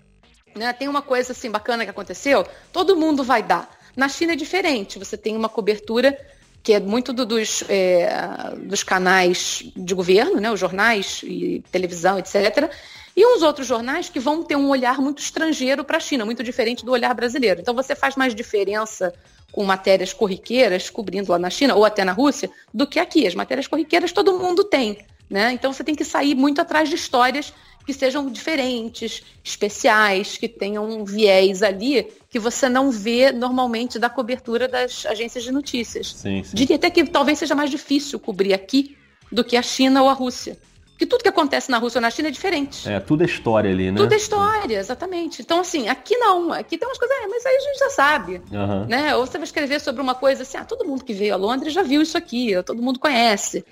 [0.57, 0.73] Né?
[0.73, 3.69] Tem uma coisa assim bacana que aconteceu, todo mundo vai dar.
[3.95, 6.19] Na China é diferente, você tem uma cobertura
[6.63, 8.09] que é muito do, dos, é,
[8.57, 12.71] dos canais de governo, né, os jornais e televisão, etc.
[13.19, 16.41] E uns outros jornais que vão ter um olhar muito estrangeiro para a China, muito
[16.41, 17.61] diferente do olhar brasileiro.
[17.61, 19.13] Então você faz mais diferença
[19.51, 23.27] com matérias corriqueiras cobrindo lá na China ou até na Rússia do que aqui.
[23.27, 24.99] As matérias corriqueiras todo mundo tem.
[25.29, 25.51] Né?
[25.51, 27.53] Então você tem que sair muito atrás de histórias
[27.85, 34.09] que sejam diferentes, especiais, que tenham um viés ali que você não vê normalmente da
[34.09, 36.15] cobertura das agências de notícias.
[36.15, 36.55] Sim, sim.
[36.55, 38.97] Diria até que talvez seja mais difícil cobrir aqui
[39.33, 40.57] do que a China ou a Rússia.
[40.99, 42.89] Porque tudo que acontece na Rússia ou na China é diferente.
[42.89, 43.97] É, tudo é história ali, né?
[43.97, 45.41] Tudo é história, exatamente.
[45.41, 46.53] Então, assim, aqui não.
[46.53, 48.43] Aqui tem umas coisas, é, mas aí a gente já sabe.
[48.51, 48.85] Uhum.
[48.87, 49.15] Né?
[49.15, 51.73] Ou você vai escrever sobre uma coisa assim, ah, todo mundo que veio a Londres
[51.73, 53.65] já viu isso aqui, todo mundo conhece.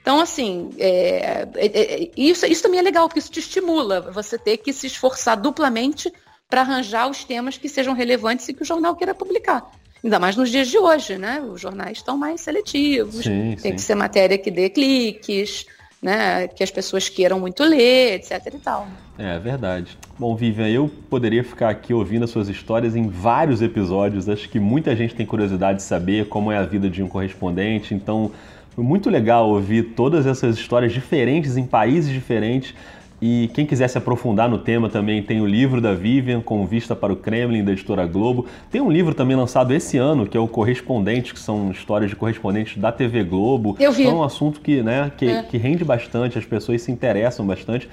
[0.00, 4.38] Então, assim, é, é, é, isso, isso também é legal, porque isso te estimula você
[4.38, 6.10] ter que se esforçar duplamente
[6.48, 9.70] para arranjar os temas que sejam relevantes e que o jornal queira publicar.
[10.02, 11.42] Ainda mais nos dias de hoje, né?
[11.42, 13.72] Os jornais estão mais seletivos, sim, tem sim.
[13.74, 15.66] que ser matéria que dê cliques,
[16.02, 16.48] né?
[16.48, 18.88] Que as pessoas queiram muito ler, etc e tal.
[19.18, 19.98] É verdade.
[20.18, 24.28] Bom, Vivian, eu poderia ficar aqui ouvindo as suas histórias em vários episódios.
[24.28, 27.94] Acho que muita gente tem curiosidade de saber como é a vida de um correspondente,
[27.94, 28.30] então
[28.74, 32.74] foi muito legal ouvir todas essas histórias diferentes em países diferentes.
[33.20, 36.96] E quem quiser se aprofundar no tema também tem o livro da Vivian, Com Vista
[36.96, 38.46] para o Kremlin, da editora Globo.
[38.70, 42.16] Tem um livro também lançado esse ano, que é o Correspondente, que são histórias de
[42.16, 43.76] correspondentes da TV Globo.
[43.78, 44.02] Eu vi.
[44.02, 45.42] Então é um assunto que, né, que, é.
[45.42, 47.88] que rende bastante, as pessoas se interessam bastante.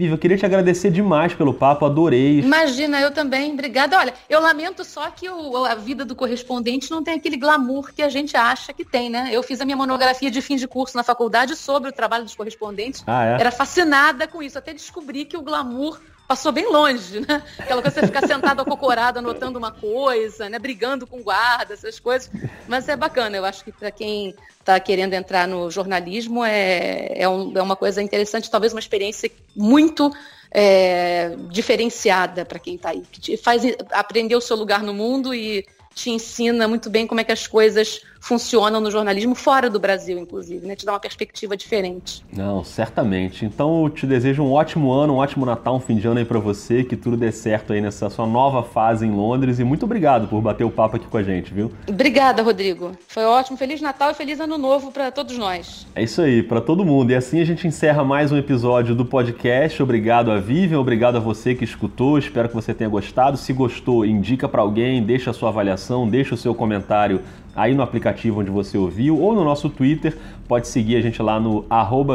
[0.00, 2.38] Viva, eu queria te agradecer demais pelo papo, adorei.
[2.38, 3.98] Imagina, eu também, obrigada.
[3.98, 8.00] Olha, eu lamento só que o, a vida do correspondente não tem aquele glamour que
[8.00, 9.28] a gente acha que tem, né?
[9.30, 12.34] Eu fiz a minha monografia de fim de curso na faculdade sobre o trabalho dos
[12.34, 13.04] correspondentes.
[13.06, 13.40] Ah, é?
[13.40, 17.42] Era fascinada com isso, até descobri que o glamour passou bem longe, né?
[17.58, 20.60] Aquela coisa de ficar sentado acocorado anotando uma coisa, né?
[20.60, 22.30] Brigando com guarda, essas coisas.
[22.68, 27.28] Mas é bacana, eu acho que para quem está querendo entrar no jornalismo é, é,
[27.28, 30.08] um, é, uma coisa interessante, talvez uma experiência muito
[30.52, 35.34] é, diferenciada para quem está aí, que te faz aprender o seu lugar no mundo
[35.34, 35.66] e
[35.96, 40.18] te ensina muito bem como é que as coisas funcionam no jornalismo fora do Brasil,
[40.18, 40.76] inclusive, né?
[40.76, 42.22] Te dá uma perspectiva diferente.
[42.32, 43.44] Não, certamente.
[43.44, 46.24] Então eu te desejo um ótimo ano, um ótimo Natal, um fim de ano aí
[46.24, 49.84] para você, que tudo dê certo aí nessa sua nova fase em Londres e muito
[49.84, 51.72] obrigado por bater o papo aqui com a gente, viu?
[51.88, 52.92] Obrigada, Rodrigo.
[53.08, 53.56] Foi ótimo.
[53.56, 55.86] Feliz Natal e feliz ano novo para todos nós.
[55.94, 57.10] É isso aí, para todo mundo.
[57.10, 59.82] E assim a gente encerra mais um episódio do podcast.
[59.82, 62.18] Obrigado a Vivian, obrigado a você que escutou.
[62.18, 63.38] Espero que você tenha gostado.
[63.38, 67.22] Se gostou, indica para alguém, deixa a sua avaliação, deixa o seu comentário
[67.54, 70.16] aí no aplicativo onde você ouviu ou no nosso Twitter.
[70.48, 71.64] Pode seguir a gente lá no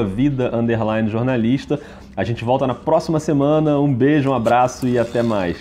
[0.03, 0.49] vida
[1.09, 1.79] jornalista.
[2.15, 3.79] A gente volta na próxima semana.
[3.79, 5.57] Um beijo, um abraço e até mais.